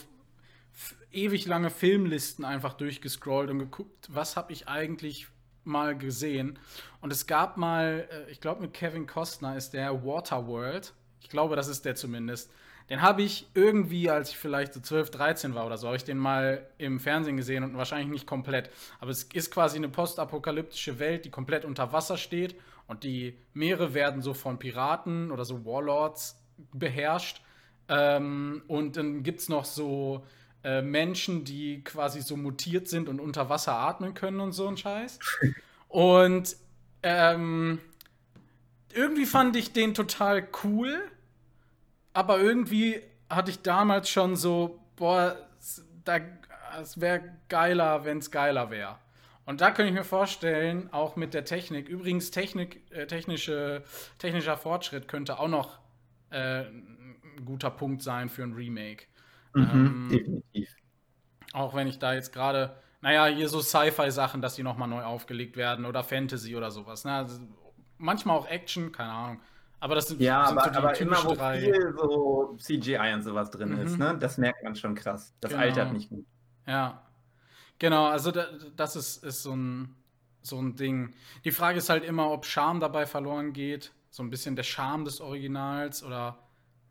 ewig 1.11 1.45
lange 1.45 1.69
Filmlisten 1.69 2.45
einfach 2.45 2.73
durchgescrollt 2.73 3.51
und 3.51 3.59
geguckt, 3.59 4.09
was 4.11 4.35
habe 4.35 4.53
ich 4.53 4.67
eigentlich 4.67 5.27
mal 5.63 5.95
gesehen. 5.95 6.57
Und 6.99 7.13
es 7.13 7.27
gab 7.27 7.57
mal, 7.57 8.07
äh, 8.09 8.31
ich 8.31 8.41
glaube 8.41 8.61
mit 8.61 8.73
Kevin 8.73 9.05
Costner 9.05 9.55
ist 9.55 9.75
der 9.75 10.03
Waterworld. 10.03 10.95
Ich 11.21 11.29
glaube, 11.29 11.55
das 11.55 11.67
ist 11.67 11.85
der 11.85 11.93
zumindest. 11.93 12.51
Den 12.89 13.01
habe 13.01 13.21
ich 13.21 13.47
irgendwie, 13.53 14.09
als 14.09 14.29
ich 14.29 14.37
vielleicht 14.37 14.73
so 14.73 14.79
12, 14.79 15.11
13 15.11 15.55
war 15.55 15.65
oder 15.65 15.77
so, 15.77 15.87
habe 15.87 15.97
ich 15.97 16.03
den 16.03 16.17
mal 16.17 16.67
im 16.77 16.99
Fernsehen 16.99 17.37
gesehen 17.37 17.63
und 17.63 17.77
wahrscheinlich 17.77 18.09
nicht 18.09 18.27
komplett. 18.27 18.69
Aber 18.99 19.11
es 19.11 19.23
ist 19.23 19.51
quasi 19.51 19.77
eine 19.77 19.89
postapokalyptische 19.89 20.99
Welt, 20.99 21.25
die 21.25 21.29
komplett 21.29 21.65
unter 21.65 21.93
Wasser 21.93 22.17
steht 22.17 22.55
und 22.87 23.03
die 23.03 23.37
Meere 23.53 23.93
werden 23.93 24.21
so 24.21 24.33
von 24.33 24.59
Piraten 24.59 25.31
oder 25.31 25.45
so 25.45 25.65
Warlords 25.65 26.39
beherrscht. 26.73 27.41
Ähm, 27.89 28.63
und 28.67 28.97
dann 28.97 29.23
gibt 29.23 29.41
es 29.41 29.49
noch 29.49 29.65
so 29.65 30.25
äh, 30.63 30.81
Menschen, 30.81 31.43
die 31.43 31.83
quasi 31.83 32.21
so 32.21 32.37
mutiert 32.37 32.87
sind 32.87 33.09
und 33.09 33.19
unter 33.19 33.49
Wasser 33.49 33.73
atmen 33.73 34.13
können 34.13 34.39
und 34.39 34.53
so 34.53 34.67
ein 34.67 34.77
Scheiß. 34.77 35.19
Und 35.89 36.55
ähm, 37.03 37.77
irgendwie 38.95 39.27
fand 39.27 39.55
ich 39.55 39.73
den 39.73 39.93
total 39.93 40.47
cool, 40.63 40.99
aber 42.13 42.39
irgendwie 42.39 43.01
hatte 43.29 43.51
ich 43.51 43.61
damals 43.61 44.09
schon 44.09 44.35
so, 44.35 44.79
boah, 44.95 45.35
da, 46.03 46.19
es 46.81 46.99
wäre 46.99 47.23
geiler, 47.49 48.05
wenn 48.05 48.19
es 48.19 48.31
geiler 48.31 48.69
wäre. 48.69 48.97
Und 49.45 49.59
da 49.61 49.71
könnte 49.71 49.89
ich 49.89 49.93
mir 49.93 50.05
vorstellen, 50.05 50.91
auch 50.93 51.15
mit 51.15 51.33
der 51.33 51.43
Technik, 51.43 51.89
übrigens 51.89 52.31
Technik, 52.31 52.89
äh, 52.91 53.07
technische, 53.07 53.83
technischer 54.17 54.55
Fortschritt 54.55 55.07
könnte 55.07 55.37
auch 55.39 55.49
noch 55.49 55.79
äh, 56.29 56.61
ein 56.63 57.43
guter 57.43 57.69
Punkt 57.69 58.01
sein 58.01 58.29
für 58.29 58.43
ein 58.43 58.53
Remake. 58.53 59.05
Mhm, 59.53 59.69
ähm, 59.71 60.09
definitiv. 60.09 60.75
Auch 61.51 61.75
wenn 61.75 61.87
ich 61.87 61.99
da 61.99 62.13
jetzt 62.13 62.31
gerade, 62.31 62.75
naja, 63.01 63.25
hier 63.25 63.49
so 63.49 63.61
Sci-Fi-Sachen, 63.61 64.41
dass 64.41 64.55
die 64.55 64.63
nochmal 64.63 64.87
neu 64.87 65.03
aufgelegt 65.03 65.57
werden 65.57 65.85
oder 65.85 66.03
Fantasy 66.03 66.55
oder 66.55 66.71
sowas. 66.71 67.03
Ne? 67.03 67.11
Also 67.13 67.39
manchmal 67.97 68.37
auch 68.37 68.47
Action, 68.47 68.91
keine 68.91 69.11
Ahnung. 69.11 69.41
Aber 69.83 69.95
das 69.95 70.07
sind, 70.07 70.21
ja, 70.21 70.45
sind 70.47 70.57
aber, 70.57 70.63
so 70.65 70.71
die 70.71 70.77
aber 70.77 70.99
immer 71.01 71.23
wo 71.25 71.33
drei. 71.35 71.59
viel 71.59 71.93
so 71.97 72.55
CGI 72.57 73.13
und 73.15 73.21
sowas 73.21 73.51
drin 73.51 73.73
Mhm. 73.73 73.79
ist, 73.81 73.97
ne? 73.97 74.17
Das 74.17 74.37
merkt 74.37 74.63
man 74.63 74.75
schon 74.75 74.95
krass. 74.95 75.33
Das 75.41 75.51
Genau. 75.51 75.63
altert 75.63 75.91
nicht 75.91 76.09
gut. 76.09 76.25
Ja. 76.65 77.01
Genau, 77.79 78.05
also 78.05 78.31
da, 78.31 78.45
das 78.77 78.95
ist, 78.95 79.23
ist 79.25 79.43
so, 79.43 79.53
ein, 79.53 79.93
so 80.41 80.57
ein 80.61 80.75
Ding. 80.77 81.13
Die 81.43 81.51
Frage 81.51 81.79
ist 81.79 81.89
halt 81.89 82.05
immer, 82.05 82.31
ob 82.31 82.45
Charme 82.45 82.79
dabei 82.79 83.05
verloren 83.05 83.51
geht. 83.51 83.91
So 84.09 84.23
ein 84.23 84.29
bisschen 84.29 84.55
der 84.55 84.63
Charme 84.63 85.03
des 85.03 85.19
Originals 85.19 86.01
oder. 86.03 86.37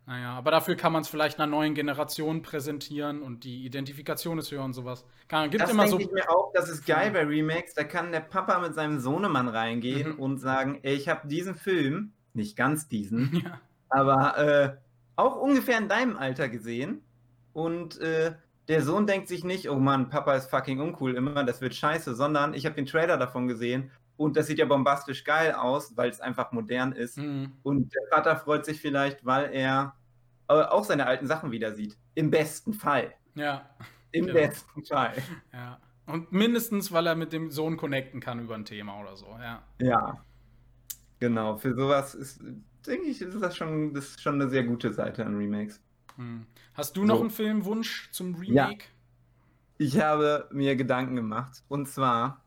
Naja, 0.05 0.35
aber 0.35 0.51
dafür 0.51 0.75
kann 0.75 0.93
man 0.93 1.03
es 1.03 1.09
vielleicht 1.09 1.39
einer 1.39 1.47
neuen 1.47 1.75
Generation 1.75 2.43
präsentieren 2.43 3.23
und 3.23 3.45
die 3.45 3.65
Identifikation 3.65 4.37
ist 4.39 4.51
höher 4.51 4.65
und 4.65 4.73
sowas. 4.75 5.05
Kann, 5.29 5.49
gibt 5.49 5.63
Das 5.63 5.71
immer 5.71 5.87
so. 5.89 5.99
ich 5.99 6.11
mir 6.11 6.29
auch, 6.29 6.53
das 6.53 6.69
ist 6.69 6.85
geil 6.85 7.13
bei 7.13 7.25
Remakes. 7.25 7.73
Da 7.75 7.85
kann 7.85 8.11
der 8.13 8.21
Papa 8.21 8.59
mit 8.59 8.75
seinem 8.75 8.99
Sohnemann 8.99 9.47
reingehen 9.49 10.15
Mhm. 10.15 10.19
und 10.19 10.39
sagen, 10.39 10.81
ey, 10.83 10.95
ich 10.95 11.09
habe 11.09 11.27
diesen 11.29 11.55
Film, 11.55 12.13
nicht 12.35 12.57
ganz 12.57 12.89
diesen, 12.89 13.35
Ja. 13.45 13.61
aber 13.89 14.39
äh, 14.39 14.77
auch 15.17 15.37
ungefähr 15.37 15.79
in 15.79 15.89
deinem 15.89 16.17
Alter 16.17 16.49
gesehen. 16.49 17.03
Und 17.53 18.01
äh, 18.01 18.35
der 18.69 18.83
Sohn 18.83 19.07
denkt 19.07 19.29
sich 19.29 19.45
nicht, 19.45 19.69
oh 19.69 19.79
Mann, 19.79 20.09
Papa 20.09 20.35
ist 20.35 20.49
fucking 20.51 20.81
uncool 20.81 21.15
immer, 21.15 21.45
das 21.45 21.61
wird 21.61 21.75
scheiße, 21.75 22.15
sondern 22.15 22.55
ich 22.55 22.65
habe 22.65 22.77
den 22.77 22.87
Trailer 22.87 23.19
davon 23.19 23.47
gesehen 23.49 23.91
und 24.17 24.37
das 24.37 24.47
sieht 24.47 24.59
ja 24.59 24.65
bombastisch 24.67 25.25
geil 25.25 25.53
aus, 25.53 25.97
weil 25.97 26.09
es 26.11 26.21
einfach 26.21 26.53
modern 26.53 26.93
ist. 26.93 27.19
Mhm. 27.19 27.53
Und 27.63 27.93
der 27.95 28.03
Vater 28.11 28.37
freut 28.37 28.65
sich 28.65 28.81
vielleicht, 28.81 29.25
weil 29.27 29.51
er 29.53 29.95
äh, 30.49 30.55
auch 30.55 30.85
seine 30.85 31.07
alten 31.07 31.27
Sachen 31.27 31.51
wieder 31.51 31.75
sieht. 31.75 31.99
Im 32.15 32.31
besten 32.31 32.73
Fall. 32.73 33.13
ja. 33.35 33.69
Im 34.15 34.27
Genau. 34.27 34.39
besten 34.41 34.85
Fall. 34.85 35.15
Ja. 35.55 35.79
Und 36.07 36.33
mindestens, 36.33 36.93
weil 36.93 37.07
er 37.07 37.15
mit 37.15 37.33
dem 37.33 37.51
Sohn 37.51 37.79
connecten 37.79 38.21
kann 38.21 38.41
über 38.41 38.55
ein 38.55 38.67
Thema 38.67 39.01
oder 39.01 39.17
so, 39.17 39.27
ja. 39.41 39.63
Ja. 39.79 40.23
Genau, 41.23 41.57
für 41.57 41.73
sowas 41.77 42.17
ist, 42.17 42.41
denke 42.85 43.07
ich, 43.07 43.23
ist 43.23 43.41
das 43.41 43.57
schon, 43.57 43.95
das 43.95 44.07
ist 44.09 44.23
schon 44.23 44.35
eine 44.43 44.51
sehr 44.51 44.65
gute 44.65 44.93
Seite 44.93 45.25
an 45.25 45.37
Remakes. 45.37 45.81
Hm. 46.17 46.47
Hast 46.75 46.97
du 46.97 47.05
noch 47.05 47.15
So. 47.19 47.21
einen 47.21 47.31
Filmwunsch 47.31 48.11
zum 48.11 48.43
Ja. 48.43 48.65
Remake? 48.65 48.87
Ich 49.79 50.01
habe 50.01 50.49
mir 50.51 50.75
Gedanken 50.75 51.15
gemacht. 51.15 51.63
Und 51.69 51.89
zwar, 51.89 52.43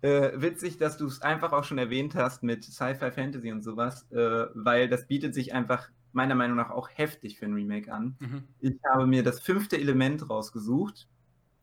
äh, 0.00 0.30
witzig, 0.40 0.78
dass 0.78 0.96
du 0.96 1.04
es 1.06 1.20
einfach 1.20 1.52
auch 1.52 1.64
schon 1.64 1.76
erwähnt 1.76 2.14
hast 2.14 2.42
mit 2.42 2.64
Sci-Fi, 2.64 3.10
Fantasy 3.10 3.52
und 3.52 3.62
sowas, 3.62 4.10
äh, 4.12 4.46
weil 4.54 4.88
das 4.88 5.06
bietet 5.06 5.34
sich 5.34 5.52
einfach 5.52 5.90
meiner 6.12 6.34
Meinung 6.34 6.56
nach 6.56 6.70
auch 6.70 6.88
heftig 6.94 7.38
für 7.38 7.44
ein 7.44 7.52
Remake 7.52 7.92
an. 7.92 8.16
Mhm. 8.18 8.44
Ich 8.60 8.76
habe 8.90 9.06
mir 9.06 9.22
das 9.22 9.40
fünfte 9.40 9.76
Element 9.78 10.30
rausgesucht. 10.30 11.06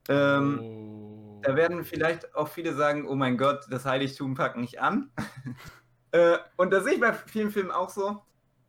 Ähm, 0.07 0.59
oh. 0.61 1.39
Da 1.41 1.55
werden 1.55 1.83
vielleicht 1.83 2.35
auch 2.35 2.47
viele 2.47 2.75
sagen, 2.75 3.07
oh 3.07 3.15
mein 3.15 3.37
Gott, 3.39 3.65
das 3.71 3.85
Heiligtum 3.85 4.35
packt 4.35 4.57
nicht 4.57 4.79
an. 4.79 5.09
äh, 6.13 6.38
und 6.58 6.71
das 6.71 6.84
sehe 6.84 6.93
ich 6.93 6.99
bei 7.02 7.12
vielen 7.12 7.52
Filmen 7.52 7.71
auch 7.71 7.89
so. 7.89 8.21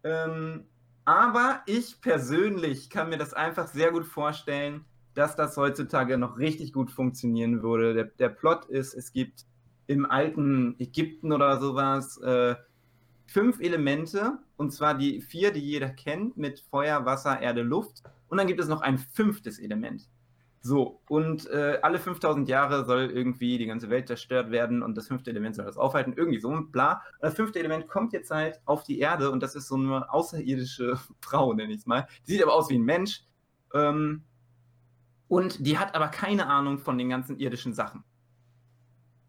Ähm, 0.03 0.65
aber 1.05 1.61
ich 1.67 2.01
persönlich 2.01 2.89
kann 2.89 3.11
mir 3.11 3.19
das 3.19 3.35
einfach 3.35 3.69
sehr 3.69 3.93
gut 3.93 4.07
vorstellen, 4.07 4.87
dass 5.13 5.37
das 5.37 5.57
heutzutage 5.59 6.17
noch 6.17 6.39
richtig 6.39 6.73
gut 6.73 6.91
funktionieren 6.91 7.63
würde. 7.63 7.93
Der, 7.93 8.05
der 8.05 8.31
Plot 8.31 8.65
ist, 8.65 8.95
es 8.95 9.13
gibt 9.13 9.45
im 9.87 10.07
alten 10.07 10.75
Ägypten 10.79 11.33
oder 11.33 11.61
sowas 11.61 12.17
äh, 12.23 12.57
fünf 13.27 13.61
Elemente, 13.61 14.39
und 14.57 14.73
zwar 14.73 14.97
die 14.97 15.21
vier, 15.21 15.53
die 15.53 15.61
jeder 15.61 15.91
kennt, 15.91 16.39
mit 16.39 16.61
Feuer, 16.61 17.05
Wasser, 17.05 17.41
Erde, 17.41 17.61
Luft. 17.61 18.03
Und 18.29 18.39
dann 18.39 18.47
gibt 18.47 18.61
es 18.61 18.69
noch 18.69 18.81
ein 18.81 18.97
fünftes 18.97 19.59
Element. 19.59 20.09
So, 20.67 21.03
und 21.11 21.47
äh, 21.51 21.79
alle 21.83 21.99
5000 21.99 22.49
Jahre 22.49 22.87
soll 22.87 23.11
irgendwie 23.11 23.59
die 23.59 23.67
ganze 23.67 23.91
Welt 23.91 24.09
zerstört 24.09 24.51
werden 24.51 24.83
und 24.83 24.97
das 24.97 25.09
fünfte 25.09 25.29
Element 25.29 25.57
soll 25.57 25.67
das 25.67 25.77
aufhalten, 25.77 26.15
irgendwie 26.17 26.41
so 26.41 26.59
bla. 26.73 27.03
Und 27.21 27.23
das 27.25 27.35
fünfte 27.35 27.59
Element 27.59 27.87
kommt 27.87 28.15
jetzt 28.15 28.31
halt 28.31 28.63
auf 28.65 28.83
die 28.83 28.99
Erde 28.99 29.31
und 29.31 29.43
das 29.43 29.57
ist 29.57 29.69
so 29.69 29.75
eine 29.75 30.11
außerirdische 30.11 30.99
Frau, 31.21 31.53
nenne 31.53 31.75
ich 31.75 31.81
es 31.81 31.87
mal. 31.87 32.09
Die 32.27 32.33
sieht 32.33 32.43
aber 32.43 32.55
aus 32.55 32.71
wie 32.71 32.79
ein 32.79 32.83
Mensch 32.83 33.27
ähm, 33.75 34.23
und 35.29 35.67
die 35.67 35.77
hat 35.77 35.95
aber 35.95 36.09
keine 36.09 36.47
Ahnung 36.47 36.79
von 36.79 36.97
den 36.97 37.11
ganzen 37.11 37.37
irdischen 37.37 37.75
Sachen. 37.75 38.03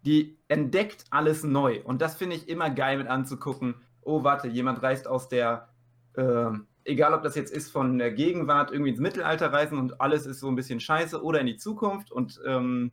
Die 0.06 0.40
entdeckt 0.48 1.04
alles 1.10 1.44
neu 1.44 1.82
und 1.84 2.02
das 2.02 2.16
finde 2.16 2.38
ich 2.38 2.48
immer 2.48 2.70
geil 2.70 2.98
mit 2.98 3.08
anzugucken. 3.08 3.76
Oh, 4.00 4.24
warte, 4.24 4.48
jemand 4.48 4.82
reist 4.82 5.06
aus 5.06 5.28
der 5.28 5.68
äh, 6.14 6.52
egal 6.86 7.14
ob 7.14 7.24
das 7.24 7.36
jetzt 7.36 7.52
ist 7.54 7.72
von 7.72 7.98
der 7.98 8.12
Gegenwart 8.12 8.72
irgendwie 8.72 8.92
ins 8.92 9.00
Mittelalter 9.00 9.52
reisen 9.52 9.78
und 9.78 10.00
alles 10.00 10.26
ist 10.26 10.40
so 10.40 10.48
ein 10.48 10.56
bisschen 10.56 10.80
scheiße 10.80 11.22
oder 11.22 11.40
in 11.42 11.48
die 11.48 11.58
Zukunft 11.58 12.12
und 12.12 12.40
ähm, 12.46 12.92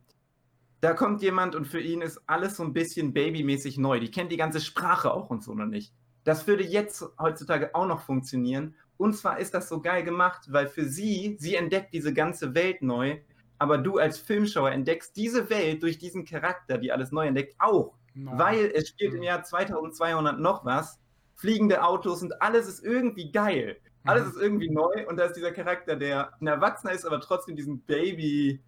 da 0.81 0.93
kommt 0.93 1.21
jemand 1.21 1.55
und 1.55 1.65
für 1.65 1.79
ihn 1.79 2.01
ist 2.01 2.21
alles 2.27 2.57
so 2.57 2.63
ein 2.63 2.73
bisschen 2.73 3.13
babymäßig 3.13 3.77
neu. 3.77 4.01
Die 4.01 4.11
kennt 4.11 4.31
die 4.33 4.37
ganze 4.37 4.59
Sprache 4.59 5.13
auch 5.13 5.29
und 5.29 5.41
so 5.41 5.53
noch 5.55 5.65
nicht. 5.65 5.93
Das 6.25 6.45
würde 6.45 6.63
jetzt 6.63 7.05
heutzutage 7.19 7.73
auch 7.73 7.85
noch 7.87 8.01
funktionieren. 8.01 8.75
Und 8.97 9.15
zwar 9.15 9.39
ist 9.39 9.53
das 9.53 9.69
so 9.69 9.81
geil 9.81 10.03
gemacht, 10.03 10.47
weil 10.51 10.67
für 10.67 10.85
sie, 10.85 11.37
sie 11.39 11.55
entdeckt 11.55 11.93
diese 11.93 12.13
ganze 12.13 12.53
Welt 12.53 12.81
neu, 12.81 13.19
aber 13.59 13.77
du 13.77 13.97
als 13.97 14.17
Filmschauer 14.17 14.71
entdeckst 14.71 15.15
diese 15.15 15.49
Welt 15.49 15.83
durch 15.83 15.97
diesen 15.97 16.25
Charakter, 16.25 16.77
die 16.77 16.91
alles 16.91 17.11
neu 17.11 17.27
entdeckt, 17.27 17.55
auch. 17.59 17.95
No. 18.13 18.37
Weil 18.37 18.71
es 18.75 18.89
spielt 18.89 19.13
im 19.13 19.19
Mhm. 19.19 19.23
Jahr 19.23 19.43
2200 19.43 20.39
noch 20.39 20.65
was, 20.65 20.99
fliegende 21.35 21.83
Autos 21.83 22.21
und 22.23 22.41
alles 22.41 22.67
ist 22.67 22.83
irgendwie 22.83 23.31
geil. 23.31 23.77
Alles 24.05 24.23
Mhm. 24.25 24.29
ist 24.31 24.37
irgendwie 24.37 24.69
neu 24.69 25.07
und 25.07 25.17
da 25.17 25.25
ist 25.25 25.33
dieser 25.35 25.51
Charakter, 25.51 25.95
der 25.95 26.33
ein 26.41 26.47
Erwachsener 26.47 26.91
ist, 26.93 27.05
aber 27.05 27.21
trotzdem 27.21 27.55
diesen 27.55 27.81
Baby, 27.81 28.61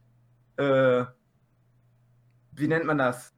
äh, 0.58 1.06
wie 2.54 2.68
nennt 2.68 2.86
man 2.86 2.98
das? 2.98 3.34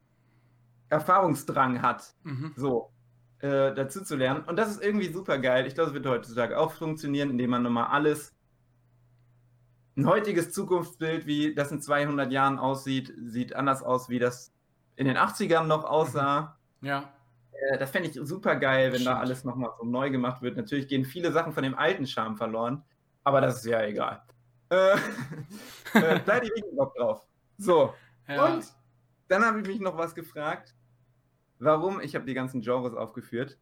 Erfahrungsdrang 0.90 1.82
hat, 1.82 2.16
Mhm. 2.24 2.54
so, 2.56 2.92
äh, 3.40 3.74
dazu 3.74 4.04
zu 4.04 4.16
lernen. 4.16 4.44
Und 4.46 4.58
das 4.58 4.70
ist 4.72 4.82
irgendwie 4.84 5.12
super 5.12 5.38
geil. 5.40 5.66
Ich 5.68 5.74
glaube, 5.76 5.90
es 5.90 5.94
wird 5.94 6.06
heutzutage 6.06 6.58
auch 6.58 6.72
funktionieren, 6.72 7.30
indem 7.32 7.50
man 7.50 7.64
nochmal 7.64 7.88
alles, 7.88 8.34
ein 9.98 10.06
heutiges 10.06 10.52
Zukunftsbild, 10.54 11.26
wie 11.26 11.56
das 11.56 11.72
in 11.72 11.82
200 11.82 12.32
Jahren 12.32 12.60
aussieht, 12.60 13.12
sieht 13.26 13.56
anders 13.56 13.82
aus, 13.82 14.10
wie 14.10 14.20
das 14.20 14.54
in 14.96 15.08
den 15.08 15.18
80ern 15.18 15.64
noch 15.68 15.84
aussah. 15.84 16.58
Ja. 16.82 17.12
Äh, 17.72 17.78
Das 17.78 17.92
fände 17.92 18.10
ich 18.10 18.20
super 18.22 18.56
geil, 18.56 18.94
wenn 18.94 19.04
da 19.04 19.20
alles 19.20 19.44
nochmal 19.44 19.72
so 19.80 19.86
neu 19.86 20.10
gemacht 20.10 20.42
wird. 20.42 20.58
Natürlich 20.58 20.88
gehen 20.88 21.06
viele 21.06 21.32
Sachen 21.32 21.54
von 21.54 21.64
dem 21.64 21.76
alten 21.76 22.06
Charme 22.08 22.38
verloren, 22.38 22.84
aber 23.24 23.42
das 23.42 23.58
ist 23.58 23.66
ja 23.66 23.82
egal. 23.84 24.24
Äh, 24.70 24.94
äh, 25.94 26.20
da 26.26 26.34
hätte 26.36 26.48
ich 26.48 26.54
richtig 26.56 26.76
Bock 26.76 26.96
drauf. 26.96 27.26
So, 27.58 27.94
ja. 28.28 28.46
und 28.46 28.66
dann 29.28 29.44
habe 29.46 29.62
ich 29.62 29.68
mich 29.68 29.80
noch 29.80 29.98
was 29.98 30.14
gefragt, 30.16 30.76
warum, 31.60 32.00
ich 32.02 32.16
habe 32.16 32.26
die 32.26 32.34
ganzen 32.34 32.62
Genres 32.62 32.94
aufgeführt, 32.94 33.58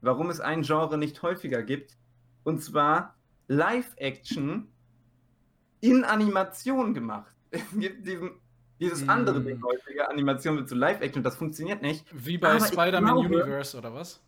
warum 0.00 0.30
es 0.30 0.40
ein 0.40 0.62
Genre 0.62 0.98
nicht 0.98 1.22
häufiger 1.22 1.62
gibt, 1.62 1.96
und 2.44 2.62
zwar 2.62 3.14
Live-Action 3.48 4.72
in 5.80 6.04
Animation 6.04 6.94
gemacht. 6.94 7.34
Es 7.54 7.62
gibt 7.78 8.06
diesen, 8.06 8.30
dieses 8.82 9.08
andere 9.08 9.40
Mm. 9.40 9.46
Ding 9.46 9.62
häufiger, 9.62 10.10
Animation 10.10 10.56
wird 10.56 10.68
zu 10.68 10.74
Live-Action, 10.74 11.22
das 11.22 11.36
funktioniert 11.36 11.82
nicht. 11.82 12.04
Wie 12.12 12.38
bei 12.38 12.58
Spider-Man 12.58 13.16
Universe 13.16 13.76
oder 13.76 13.94
was? 13.94 14.20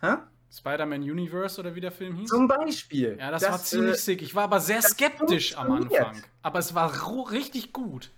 Hä? 0.00 0.16
Spider-Man 0.52 1.02
Universe 1.02 1.60
oder 1.60 1.74
wie 1.74 1.80
der 1.80 1.92
Film 1.92 2.16
hieß? 2.16 2.28
Zum 2.28 2.48
Beispiel. 2.48 3.16
ja, 3.18 3.30
das, 3.30 3.48
war 3.48 3.58
ziemlich 3.58 3.94
äh, 3.94 3.98
sick. 3.98 4.22
Ich 4.22 4.34
war 4.34 4.44
aber 4.44 4.58
sehr 4.58 4.80
das 4.80 4.90
skeptisch 4.90 5.56
am. 5.56 5.70
Anfang. 5.70 6.16
Aber 6.42 6.58
es 6.58 6.74
war 6.74 6.92
richtig 7.30 7.72
gut. 7.72 8.10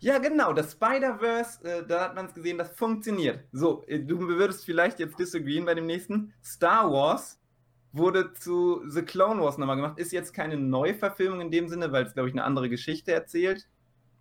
Ja, 0.00 0.18
genau, 0.18 0.52
das 0.52 0.72
Spider-Verse, 0.72 1.64
äh, 1.64 1.86
da 1.86 2.00
hat 2.00 2.16
man 2.16 2.26
es 2.26 2.34
gesehen, 2.34 2.58
das 2.58 2.70
funktioniert. 2.70 3.44
So, 3.52 3.84
äh, 3.86 4.00
du 4.00 4.18
würdest 4.18 4.64
vielleicht 4.64 4.98
jetzt 4.98 5.18
disagreeen 5.18 5.64
bei 5.64 5.74
dem 5.74 5.86
nächsten. 5.86 6.34
Star 6.44 6.92
Wars 6.92 7.40
wurde 7.92 8.32
zu 8.32 8.82
The 8.88 9.02
Clone 9.02 9.40
Wars 9.40 9.58
nochmal 9.58 9.76
gemacht. 9.76 9.98
Ist 9.98 10.12
jetzt 10.12 10.34
keine 10.34 10.56
Neuverfilmung 10.56 11.40
in 11.40 11.50
dem 11.50 11.68
Sinne, 11.68 11.92
weil 11.92 12.04
es, 12.04 12.14
glaube 12.14 12.28
ich, 12.28 12.34
eine 12.34 12.44
andere 12.44 12.68
Geschichte 12.68 13.12
erzählt. 13.12 13.68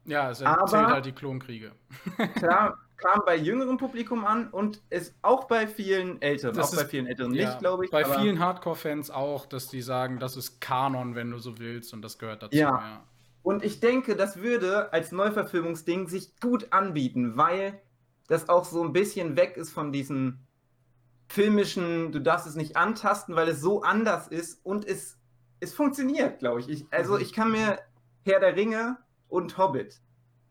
Ja, 0.06 0.30
es 0.32 0.42
Aber- 0.42 0.62
erzählt 0.62 0.88
halt 0.88 1.06
die 1.06 1.12
Klonkriege. 1.12 1.72
Klar, 2.36 2.78
kam 2.98 3.22
bei 3.26 3.36
jüngerem 3.36 3.78
Publikum 3.78 4.26
an 4.26 4.50
und 4.50 4.82
ist 4.90 5.16
auch 5.22 5.46
bei 5.46 5.68
vielen 5.68 6.22
Älteren. 6.22 6.56
Das 6.56 6.70
auch 6.70 6.74
ist- 6.74 6.80
bei 6.80 6.86
vielen 6.88 7.08
Älteren 7.08 7.34
Ja, 7.34 7.48
nicht, 7.50 7.60
glaube 7.60 7.86
ich. 7.86 7.92
Bei 7.92 8.04
vielen 8.06 8.40
Hardcore-Fans 8.40 9.12
auch, 9.12 9.46
dass 9.46 9.68
die 9.68 9.82
sagen, 9.82 10.20
das 10.20 10.36
ist 10.38 10.60
Kanon, 10.62 11.16
wenn 11.16 11.32
du 11.32 11.38
so 11.40 11.58
willst, 11.60 11.94
und 11.94 12.02
das 12.02 12.18
gehört 12.20 12.44
dazu. 12.44 12.56
Ja. 12.56 12.70
Ja. 12.70 13.04
Und 13.44 13.64
ich 13.64 13.80
denke, 13.80 14.16
das 14.16 14.38
würde 14.38 14.94
als 14.94 15.12
Neuverfilmungsding 15.12 16.08
sich 16.08 16.40
gut 16.40 16.68
anbieten, 16.72 17.38
weil 17.38 17.80
das 18.28 18.50
auch 18.50 18.66
so 18.66 18.84
ein 18.84 18.94
bisschen 18.94 19.36
weg 19.36 19.58
ist 19.58 19.72
von 19.72 19.92
diesen 19.92 20.46
filmischen, 21.28 22.12
du 22.12 22.20
darfst 22.20 22.46
es 22.48 22.56
nicht 22.56 22.76
antasten, 22.76 23.36
weil 23.36 23.48
es 23.48 23.62
so 23.62 23.82
anders 23.84 24.28
ist 24.28 24.64
und 24.66 24.86
es, 24.86 25.18
es 25.60 25.74
funktioniert, 25.74 26.40
glaube 26.40 26.60
ich. 26.60 26.70
ich. 26.70 26.86
Also 26.92 27.18
ich 27.18 27.34
kann 27.34 27.52
mir 27.52 27.80
Herr 28.26 28.40
der 28.40 28.56
Ringe 28.56 28.98
und 29.32 29.58
Hobbit 29.58 30.00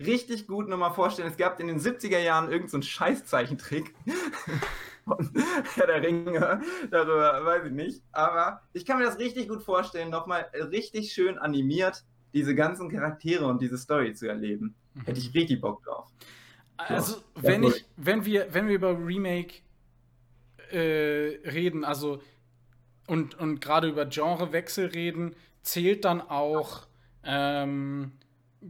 richtig 0.00 0.46
gut 0.46 0.68
nochmal 0.68 0.92
vorstellen. 0.92 1.28
Es 1.28 1.36
gab 1.36 1.60
in 1.60 1.68
den 1.68 1.78
70er 1.78 2.18
Jahren 2.18 2.50
irgendeinen 2.50 2.82
so 2.82 2.88
Scheißzeichentrick 2.88 3.94
von 5.04 5.30
Herr 5.74 5.86
der 5.86 6.02
Ringe. 6.02 6.60
Darüber 6.90 7.44
weiß 7.44 7.66
ich 7.66 7.72
nicht. 7.72 8.02
Aber 8.12 8.62
ich 8.72 8.84
kann 8.84 8.98
mir 8.98 9.04
das 9.04 9.18
richtig 9.18 9.48
gut 9.48 9.62
vorstellen, 9.62 10.10
nochmal 10.10 10.46
richtig 10.54 11.12
schön 11.12 11.38
animiert 11.38 12.04
diese 12.32 12.54
ganzen 12.54 12.88
Charaktere 12.88 13.46
und 13.46 13.60
diese 13.60 13.76
Story 13.76 14.14
zu 14.14 14.28
erleben. 14.28 14.74
Mhm. 14.94 15.00
Hätte 15.02 15.18
ich 15.18 15.34
richtig 15.34 15.60
Bock 15.60 15.82
drauf. 15.82 16.08
Also, 16.76 17.16
so, 17.16 17.22
wenn, 17.34 17.64
ich, 17.64 17.84
wenn, 17.96 18.24
wir, 18.24 18.54
wenn 18.54 18.68
wir 18.68 18.76
über 18.76 18.96
Remake 18.96 19.56
äh, 20.70 21.48
reden, 21.50 21.84
also 21.84 22.22
und, 23.06 23.34
und 23.38 23.60
gerade 23.60 23.88
über 23.88 24.06
Genrewechsel 24.06 24.86
reden, 24.86 25.34
zählt 25.62 26.04
dann 26.04 26.20
auch 26.20 26.86
ähm, 27.24 28.12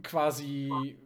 quasi 0.03 0.97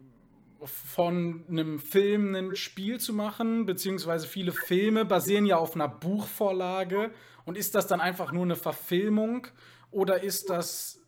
von 0.62 1.44
einem 1.48 1.78
Film 1.78 2.34
ein 2.34 2.56
Spiel 2.56 2.98
zu 2.98 3.12
machen, 3.12 3.66
beziehungsweise 3.66 4.26
viele 4.26 4.52
Filme 4.52 5.04
basieren 5.04 5.46
ja 5.46 5.56
auf 5.56 5.74
einer 5.74 5.88
Buchvorlage. 5.88 7.10
Und 7.44 7.56
ist 7.56 7.74
das 7.74 7.86
dann 7.86 8.00
einfach 8.00 8.32
nur 8.32 8.42
eine 8.42 8.56
Verfilmung 8.56 9.46
oder 9.90 10.22
ist 10.22 10.50
das 10.50 11.00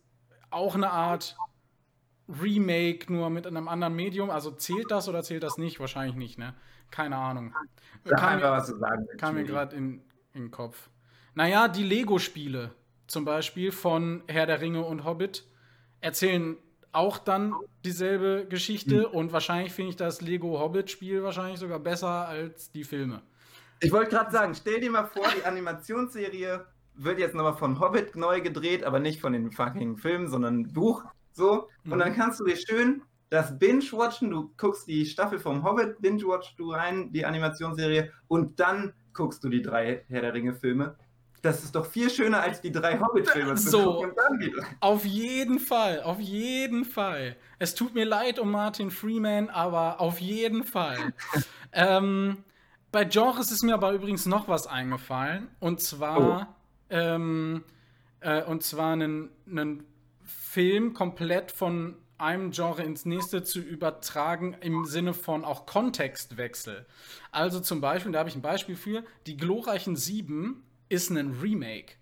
auch 0.51 0.75
eine 0.75 0.91
Art 0.91 1.35
Remake 2.27 3.11
nur 3.11 3.29
mit 3.29 3.45
einem 3.47 3.67
anderen 3.67 3.95
Medium? 3.95 4.29
Also 4.29 4.51
zählt 4.51 4.91
das 4.91 5.09
oder 5.09 5.23
zählt 5.23 5.43
das 5.43 5.57
nicht? 5.57 5.79
Wahrscheinlich 5.79 6.15
nicht, 6.15 6.37
ne? 6.37 6.53
Keine 6.91 7.17
Ahnung. 7.17 7.53
Sag 8.03 8.19
kam 8.19 8.29
einfach, 8.35 8.51
was 8.51 8.67
du 8.67 8.77
sagen 8.77 9.05
willst. 9.07 9.19
Kam 9.19 9.35
mir 9.35 9.43
gerade 9.43 9.75
in, 9.75 10.01
in 10.33 10.43
den 10.43 10.51
Kopf. 10.51 10.89
Naja, 11.35 11.67
die 11.67 11.83
Lego-Spiele 11.83 12.73
zum 13.07 13.25
Beispiel 13.25 13.71
von 13.71 14.23
Herr 14.27 14.45
der 14.45 14.61
Ringe 14.61 14.83
und 14.83 15.03
Hobbit 15.03 15.45
erzählen 16.01 16.57
auch 16.91 17.17
dann 17.17 17.53
dieselbe 17.85 18.45
Geschichte 18.49 19.07
mhm. 19.07 19.17
und 19.17 19.33
wahrscheinlich 19.33 19.73
finde 19.73 19.91
ich 19.91 19.95
das 19.95 20.21
Lego 20.21 20.59
Hobbit-Spiel 20.59 21.23
wahrscheinlich 21.23 21.59
sogar 21.59 21.79
besser 21.79 22.27
als 22.27 22.71
die 22.71 22.83
Filme. 22.83 23.21
Ich 23.81 23.91
wollte 23.91 24.11
gerade 24.11 24.31
sagen, 24.31 24.53
stell 24.55 24.81
dir 24.81 24.91
mal 24.91 25.05
vor, 25.05 25.25
die 25.37 25.45
Animationsserie 25.45 26.65
wird 26.95 27.19
jetzt 27.19 27.33
nochmal 27.33 27.55
von 27.55 27.79
Hobbit 27.79 28.15
neu 28.15 28.41
gedreht, 28.41 28.83
aber 28.83 28.99
nicht 28.99 29.21
von 29.21 29.33
den 29.33 29.51
fucking 29.51 29.97
Filmen, 29.97 30.27
sondern 30.27 30.61
ein 30.61 30.73
Buch. 30.73 31.05
So. 31.31 31.69
Und 31.85 31.95
mhm. 31.95 31.99
dann 31.99 32.15
kannst 32.15 32.39
du 32.39 32.45
dir 32.45 32.57
schön 32.57 33.03
das 33.29 33.57
Binge-Watchen, 33.57 34.31
du 34.31 34.51
guckst 34.57 34.87
die 34.87 35.05
Staffel 35.05 35.39
vom 35.39 35.63
Hobbit, 35.63 36.01
Binge-Watch 36.01 36.55
du 36.55 36.71
rein, 36.71 37.11
die 37.13 37.25
Animationsserie, 37.25 38.11
und 38.27 38.59
dann 38.59 38.93
guckst 39.13 39.43
du 39.43 39.49
die 39.49 39.61
drei 39.61 40.03
Herr 40.09 40.21
der 40.21 40.33
Ringe-Filme. 40.33 40.95
Das 41.41 41.63
ist 41.63 41.75
doch 41.75 41.85
viel 41.85 42.09
schöner 42.09 42.41
als 42.41 42.61
die 42.61 42.71
drei 42.71 42.99
Hobbit-Filme 42.99 43.55
zu 43.55 43.69
so, 43.69 43.93
gucken. 43.93 44.13
Auf 44.79 45.05
jeden 45.05 45.59
Fall, 45.59 46.03
auf 46.03 46.19
jeden 46.19 46.85
Fall. 46.85 47.35
Es 47.59 47.75
tut 47.75 47.93
mir 47.93 48.05
leid 48.05 48.39
um 48.39 48.51
Martin 48.51 48.91
Freeman, 48.91 49.49
aber 49.49 50.01
auf 50.01 50.19
jeden 50.19 50.63
Fall. 50.63 51.13
ähm, 51.71 52.43
bei 52.91 53.05
Genres 53.05 53.51
ist 53.51 53.63
mir 53.63 53.73
aber 53.73 53.93
übrigens 53.93 54.25
noch 54.25 54.47
was 54.47 54.67
eingefallen. 54.67 55.47
Und 55.59 55.81
zwar, 55.81 56.47
oh. 56.49 56.53
ähm, 56.89 57.63
äh, 58.19 58.43
und 58.43 58.63
zwar 58.63 58.93
einen, 58.93 59.29
einen 59.47 59.85
Film 60.25 60.93
komplett 60.93 61.51
von 61.51 61.95
einem 62.17 62.51
Genre 62.51 62.83
ins 62.83 63.05
nächste 63.05 63.43
zu 63.43 63.59
übertragen 63.59 64.57
im 64.61 64.85
Sinne 64.85 65.13
von 65.13 65.45
auch 65.45 65.65
Kontextwechsel. 65.65 66.85
Also 67.31 67.61
zum 67.61 67.79
Beispiel, 67.79 68.11
da 68.11 68.19
habe 68.19 68.29
ich 68.29 68.35
ein 68.35 68.41
Beispiel 68.41 68.75
für, 68.75 69.03
die 69.25 69.37
glorreichen 69.37 69.95
Sieben 69.95 70.63
ist 70.89 71.09
ein 71.09 71.39
Remake. 71.41 71.93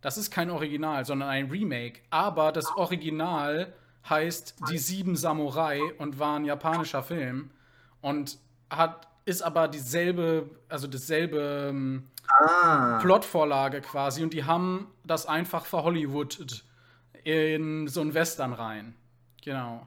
Das 0.00 0.16
ist 0.16 0.30
kein 0.30 0.50
Original, 0.50 1.04
sondern 1.04 1.28
ein 1.28 1.50
Remake. 1.50 2.00
Aber 2.10 2.52
das 2.52 2.66
Original 2.76 3.72
heißt 4.08 4.56
Die 4.70 4.78
Sieben 4.78 5.16
Samurai 5.16 5.80
und 5.98 6.18
war 6.18 6.38
ein 6.38 6.44
japanischer 6.44 7.02
Film 7.02 7.50
und 8.00 8.38
hat 8.70 9.08
ist 9.28 9.42
aber 9.42 9.68
dieselbe, 9.68 10.48
also 10.70 10.86
dasselbe 10.86 11.68
ähm, 11.68 12.04
ah. 12.28 12.98
Plotvorlage 13.02 13.82
quasi 13.82 14.22
und 14.22 14.32
die 14.32 14.44
haben 14.44 14.86
das 15.04 15.26
einfach 15.26 15.66
verhollywoodet 15.66 16.64
in 17.24 17.88
so 17.88 18.00
ein 18.00 18.14
Western 18.14 18.54
rein. 18.54 18.94
Genau. 19.44 19.86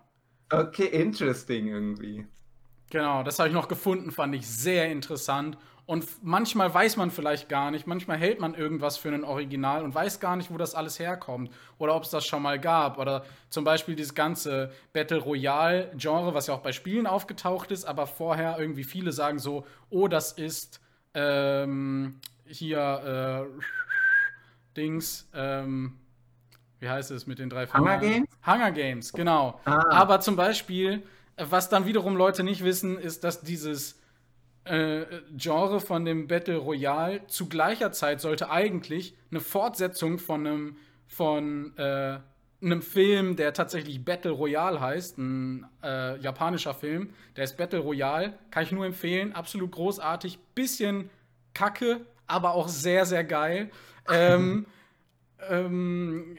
Okay, 0.52 0.86
interesting 0.86 1.70
irgendwie. 1.70 2.28
Genau, 2.92 3.24
das 3.24 3.40
habe 3.40 3.50
ich 3.50 3.56
noch 3.56 3.68
gefunden, 3.68 4.12
fand 4.12 4.36
ich 4.36 4.48
sehr 4.48 4.92
interessant 4.92 5.58
und 5.92 6.24
manchmal 6.24 6.74
weiß 6.74 6.96
man 6.96 7.12
vielleicht 7.12 7.50
gar 7.50 7.70
nicht, 7.70 7.86
manchmal 7.86 8.16
hält 8.16 8.40
man 8.40 8.54
irgendwas 8.54 8.96
für 8.96 9.10
ein 9.10 9.26
Original 9.26 9.84
und 9.84 9.94
weiß 9.94 10.22
gar 10.22 10.38
nicht, 10.38 10.50
wo 10.50 10.56
das 10.56 10.74
alles 10.74 11.00
herkommt 11.00 11.52
oder 11.80 11.98
ob 11.98 12.04
es 12.04 12.10
das 12.12 12.26
schon 12.26 12.42
mal 12.42 12.58
gab. 12.62 12.98
Oder 12.98 13.26
zum 13.50 13.66
Beispiel 13.66 13.98
dieses 13.98 14.16
ganze 14.16 14.72
Battle 14.94 15.18
Royale-Genre, 15.18 16.34
was 16.34 16.48
ja 16.48 16.54
auch 16.54 16.62
bei 16.62 16.72
Spielen 16.72 17.08
aufgetaucht 17.08 17.72
ist, 17.72 17.84
aber 17.84 18.08
vorher 18.08 18.58
irgendwie 18.58 18.86
viele 18.86 19.12
sagen 19.12 19.38
so, 19.38 19.66
oh, 19.90 20.08
das 20.08 20.32
ist 20.32 20.80
ähm, 21.14 22.22
hier 22.46 23.50
äh, 23.52 23.62
Dings, 24.78 25.28
ähm, 25.34 26.00
wie 26.80 26.88
heißt 26.88 27.12
es 27.12 27.28
mit 27.28 27.38
den 27.38 27.50
drei 27.50 27.68
Hunger 27.68 27.98
Games? 27.98 28.30
Hunger 28.48 28.72
Games, 28.72 29.12
genau. 29.12 29.60
Ah. 29.66 29.84
Aber 29.90 30.22
zum 30.22 30.38
Beispiel, 30.38 31.04
was 31.36 31.68
dann 31.68 31.86
wiederum 31.86 32.16
Leute 32.16 32.46
nicht 32.46 32.64
wissen, 32.64 32.98
ist, 32.98 33.26
dass 33.26 33.42
dieses 33.42 34.01
äh, 34.66 35.06
Genre 35.36 35.80
von 35.80 36.06
dem 36.06 36.28
Battle 36.28 36.58
Royale 36.58 37.26
zu 37.28 37.50
gleicher 37.50 37.92
Zeit 37.92 38.22
sollte 38.22 38.50
eigentlich 38.50 39.16
eine 39.32 39.40
Fortsetzung 39.40 40.20
von 40.20 40.46
einem 40.46 40.78
von 41.08 41.78
äh, 41.78 42.20
einem 42.62 42.82
Film, 42.82 43.36
der 43.36 43.54
tatsächlich 43.54 44.06
Battle 44.06 44.32
Royale 44.32 44.80
heißt, 44.80 45.18
ein 45.18 45.66
äh, 45.84 46.18
japanischer 46.20 46.74
Film, 46.74 47.10
der 47.36 47.44
ist 47.44 47.58
Battle 47.58 47.80
Royale, 47.80 48.34
kann 48.52 48.64
ich 48.64 48.72
nur 48.72 48.86
empfehlen, 48.86 49.34
absolut 49.34 49.72
großartig, 49.72 50.40
bisschen 50.56 51.10
kacke, 51.54 52.06
aber 52.28 52.54
auch 52.54 52.68
sehr, 52.68 53.06
sehr 53.06 53.24
geil. 53.24 53.72
ähm, 54.10 54.68
ähm, 55.50 56.38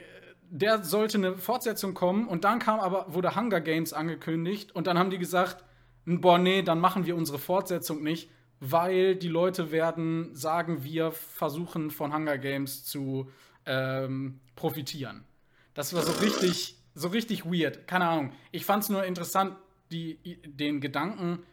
der 0.49 0.83
sollte 0.83 1.17
eine 1.17 1.35
Fortsetzung 1.35 1.93
kommen 1.93 2.27
und 2.27 2.43
dann 2.43 2.59
kam 2.59 2.79
aber, 2.79 3.13
wurde 3.13 3.35
Hunger 3.35 3.59
Games 3.59 3.91
angekündigt 3.91 4.73
und 4.73 4.87
dann 4.87 4.97
haben 4.97 5.09
die 5.09 5.17
gesagt, 5.17 5.63
boah, 6.05 6.37
nee, 6.37 6.61
dann 6.61 6.79
machen 6.79 7.05
wir 7.05 7.15
unsere 7.15 7.39
Fortsetzung 7.39 8.03
nicht, 8.03 8.29
weil 8.59 9.15
die 9.15 9.27
Leute 9.27 9.71
werden 9.71 10.33
sagen, 10.35 10.83
wir 10.83 11.11
versuchen 11.11 11.91
von 11.91 12.13
Hunger 12.13 12.37
Games 12.37 12.85
zu 12.85 13.29
ähm, 13.65 14.39
profitieren. 14.55 15.25
Das 15.73 15.93
war 15.93 16.03
so 16.03 16.13
richtig, 16.21 16.77
so 16.93 17.09
richtig 17.09 17.45
weird. 17.45 17.87
Keine 17.87 18.05
Ahnung. 18.05 18.31
Ich 18.51 18.65
fand 18.65 18.83
es 18.83 18.89
nur 18.89 19.03
interessant, 19.03 19.55
die, 19.91 20.17
den 20.45 20.81
Gedanken, 20.81 21.43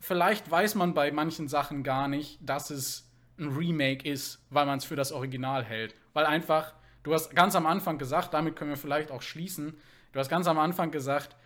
vielleicht 0.00 0.50
weiß 0.50 0.74
man 0.74 0.94
bei 0.94 1.12
manchen 1.12 1.48
Sachen 1.48 1.82
gar 1.82 2.08
nicht, 2.08 2.38
dass 2.40 2.70
es 2.70 3.10
ein 3.38 3.48
Remake 3.48 4.08
ist, 4.08 4.44
weil 4.50 4.66
man 4.66 4.78
es 4.78 4.84
für 4.84 4.96
das 4.96 5.12
Original 5.12 5.64
hält. 5.64 5.94
Weil 6.12 6.26
einfach, 6.26 6.74
du 7.02 7.14
hast 7.14 7.34
ganz 7.34 7.54
am 7.54 7.66
Anfang 7.66 7.98
gesagt, 7.98 8.34
damit 8.34 8.56
können 8.56 8.70
wir 8.70 8.76
vielleicht 8.76 9.10
auch 9.10 9.22
schließen, 9.22 9.78
du 10.12 10.18
hast 10.18 10.28
ganz 10.28 10.46
am 10.46 10.58
Anfang 10.58 10.90
gesagt, 10.90 11.36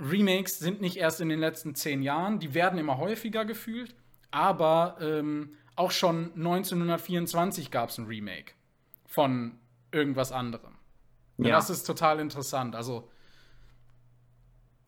Remakes 0.00 0.58
sind 0.58 0.80
nicht 0.80 0.96
erst 0.96 1.20
in 1.20 1.28
den 1.28 1.40
letzten 1.40 1.74
zehn 1.74 2.02
Jahren, 2.02 2.38
die 2.38 2.54
werden 2.54 2.78
immer 2.78 2.98
häufiger 2.98 3.44
gefühlt, 3.44 3.94
aber 4.30 4.96
ähm, 5.00 5.56
auch 5.76 5.90
schon 5.90 6.32
1924 6.34 7.70
gab 7.70 7.90
es 7.90 7.98
ein 7.98 8.06
Remake 8.06 8.52
von 9.06 9.58
irgendwas 9.90 10.32
anderem. 10.32 10.74
Ja. 11.38 11.50
Das 11.50 11.70
ist 11.70 11.84
total 11.84 12.20
interessant. 12.20 12.74
Also 12.74 13.08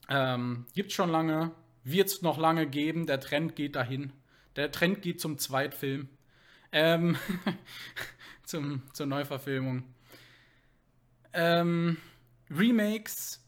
ähm, 0.08 0.66
gibt 0.74 0.92
schon 0.92 1.10
lange, 1.10 1.52
wird 1.84 2.08
es 2.08 2.22
noch 2.22 2.38
lange 2.38 2.66
geben. 2.66 3.06
Der 3.06 3.20
Trend 3.20 3.54
geht 3.56 3.76
dahin. 3.76 4.12
Der 4.56 4.72
Trend 4.72 5.02
geht 5.02 5.20
zum 5.20 5.38
Zweitfilm. 5.38 6.08
Ähm, 6.72 7.16
zum, 8.44 8.82
zur 8.92 9.06
Neuverfilmung. 9.06 9.84
Ähm, 11.32 11.96
Remakes 12.50 13.40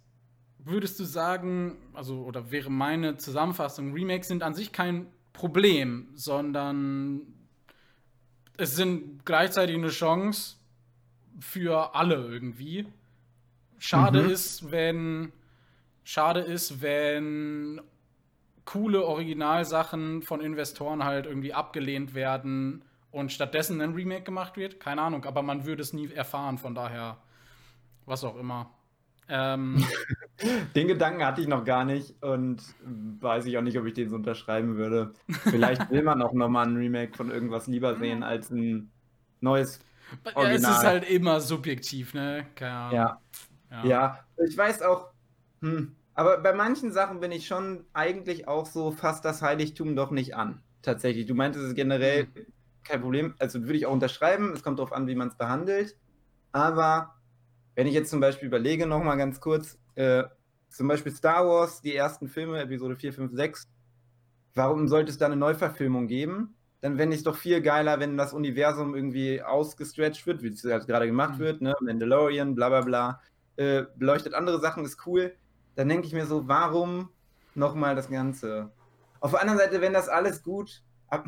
würdest 0.64 0.98
du 1.00 1.04
sagen, 1.04 1.76
also 1.94 2.22
oder 2.22 2.50
wäre 2.50 2.70
meine 2.70 3.16
Zusammenfassung, 3.16 3.92
Remakes 3.92 4.28
sind 4.28 4.42
an 4.42 4.54
sich 4.54 4.72
kein 4.72 5.06
Problem, 5.32 6.08
sondern 6.14 7.22
es 8.56 8.76
sind 8.76 9.24
gleichzeitig 9.24 9.76
eine 9.76 9.88
Chance 9.88 10.56
für 11.40 11.94
alle 11.94 12.16
irgendwie. 12.16 12.86
Schade 13.78 14.22
mhm. 14.22 14.30
ist, 14.30 14.70
wenn 14.70 15.32
schade 16.04 16.40
ist, 16.40 16.82
wenn 16.82 17.80
coole 18.64 19.04
Originalsachen 19.04 20.22
von 20.22 20.40
Investoren 20.40 21.04
halt 21.04 21.26
irgendwie 21.26 21.52
abgelehnt 21.52 22.14
werden 22.14 22.84
und 23.10 23.32
stattdessen 23.32 23.80
ein 23.80 23.94
Remake 23.94 24.22
gemacht 24.22 24.56
wird. 24.56 24.78
Keine 24.78 25.02
Ahnung, 25.02 25.24
aber 25.24 25.42
man 25.42 25.64
würde 25.64 25.82
es 25.82 25.92
nie 25.92 26.12
erfahren, 26.12 26.58
von 26.58 26.74
daher 26.74 27.18
was 28.06 28.24
auch 28.24 28.36
immer. 28.36 28.70
Ähm, 29.28 29.84
Den 30.74 30.88
Gedanken 30.88 31.24
hatte 31.24 31.40
ich 31.40 31.48
noch 31.48 31.64
gar 31.64 31.84
nicht 31.84 32.22
und 32.22 32.62
weiß 33.20 33.46
ich 33.46 33.58
auch 33.58 33.62
nicht, 33.62 33.78
ob 33.78 33.86
ich 33.86 33.94
den 33.94 34.08
so 34.08 34.16
unterschreiben 34.16 34.76
würde. 34.76 35.12
Vielleicht 35.44 35.90
will 35.90 36.02
man 36.02 36.22
auch 36.22 36.32
nochmal 36.32 36.66
ein 36.66 36.76
Remake 36.76 37.16
von 37.16 37.30
irgendwas 37.30 37.66
lieber 37.66 37.96
sehen 37.96 38.22
als 38.22 38.50
ein 38.50 38.90
neues 39.40 39.80
Original. 40.34 40.62
Ja, 40.62 40.70
es 40.70 40.78
ist 40.78 40.84
halt 40.84 41.10
immer 41.10 41.40
subjektiv, 41.40 42.14
ne? 42.14 42.46
Ja. 42.60 42.92
ja. 42.92 43.20
Ja. 43.84 44.18
Ich 44.46 44.56
weiß 44.56 44.82
auch, 44.82 45.08
hm, 45.60 45.94
aber 46.14 46.38
bei 46.38 46.52
manchen 46.52 46.92
Sachen 46.92 47.20
bin 47.20 47.32
ich 47.32 47.46
schon 47.46 47.84
eigentlich 47.92 48.48
auch 48.48 48.66
so 48.66 48.90
fast 48.90 49.24
das 49.24 49.42
Heiligtum 49.42 49.96
doch 49.96 50.10
nicht 50.10 50.34
an. 50.36 50.62
Tatsächlich. 50.82 51.26
Du 51.26 51.34
meintest 51.34 51.64
es 51.64 51.74
generell 51.74 52.24
mhm. 52.24 52.46
kein 52.84 53.00
Problem. 53.00 53.34
Also 53.38 53.62
würde 53.62 53.76
ich 53.76 53.86
auch 53.86 53.92
unterschreiben. 53.92 54.52
Es 54.52 54.62
kommt 54.62 54.78
darauf 54.78 54.92
an, 54.92 55.06
wie 55.06 55.14
man 55.14 55.28
es 55.28 55.36
behandelt. 55.36 55.96
Aber 56.50 57.14
wenn 57.74 57.86
ich 57.86 57.94
jetzt 57.94 58.10
zum 58.10 58.20
Beispiel 58.20 58.48
überlege, 58.48 58.86
nochmal 58.86 59.16
ganz 59.16 59.40
kurz, 59.40 59.78
äh, 59.94 60.24
zum 60.68 60.88
Beispiel 60.88 61.12
Star 61.12 61.46
Wars, 61.46 61.80
die 61.82 61.94
ersten 61.94 62.28
Filme, 62.28 62.60
Episode 62.60 62.96
4, 62.96 63.12
5, 63.12 63.32
6, 63.32 63.68
warum 64.54 64.88
sollte 64.88 65.10
es 65.10 65.18
da 65.18 65.26
eine 65.26 65.36
Neuverfilmung 65.36 66.06
geben? 66.06 66.54
Dann 66.80 66.96
fände 66.96 67.14
ich 67.14 67.20
es 67.20 67.24
doch 67.24 67.36
viel 67.36 67.60
geiler, 67.62 68.00
wenn 68.00 68.16
das 68.16 68.32
Universum 68.32 68.94
irgendwie 68.94 69.42
ausgestretcht 69.42 70.26
wird, 70.26 70.42
wie 70.42 70.48
es 70.48 70.64
halt 70.64 70.86
gerade 70.86 71.06
gemacht 71.06 71.38
mhm. 71.38 71.44
wird, 71.44 71.60
ne? 71.62 71.74
Mandalorian, 71.80 72.54
bla 72.54 72.68
bla 72.68 72.80
bla, 72.80 73.20
äh, 73.56 73.84
beleuchtet 73.96 74.34
andere 74.34 74.60
Sachen, 74.60 74.84
ist 74.84 75.06
cool. 75.06 75.34
Dann 75.76 75.88
denke 75.88 76.06
ich 76.06 76.12
mir 76.12 76.26
so, 76.26 76.48
warum 76.48 77.10
nochmal 77.54 77.94
das 77.94 78.10
Ganze? 78.10 78.70
Auf 79.20 79.30
der 79.30 79.40
anderen 79.40 79.60
Seite, 79.60 79.80
wenn 79.80 79.92
das 79.92 80.08
alles 80.08 80.42
gut. 80.42 80.82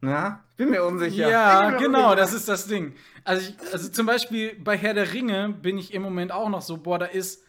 Na, 0.00 0.44
ich 0.50 0.56
bin 0.56 0.70
mir 0.70 0.84
unsicher. 0.84 1.28
Ja, 1.28 1.70
genau, 1.72 2.10
unsicher. 2.10 2.16
das 2.16 2.32
ist 2.32 2.48
das 2.48 2.66
Ding. 2.66 2.94
Also, 3.24 3.50
ich, 3.50 3.72
also 3.72 3.90
zum 3.90 4.06
Beispiel 4.06 4.54
bei 4.58 4.76
Herr 4.76 4.94
der 4.94 5.12
Ringe 5.12 5.50
bin 5.50 5.76
ich 5.76 5.92
im 5.92 6.02
Moment 6.02 6.32
auch 6.32 6.48
noch 6.48 6.62
so, 6.62 6.78
boah, 6.78 6.98
da 6.98 7.06
ist 7.06 7.44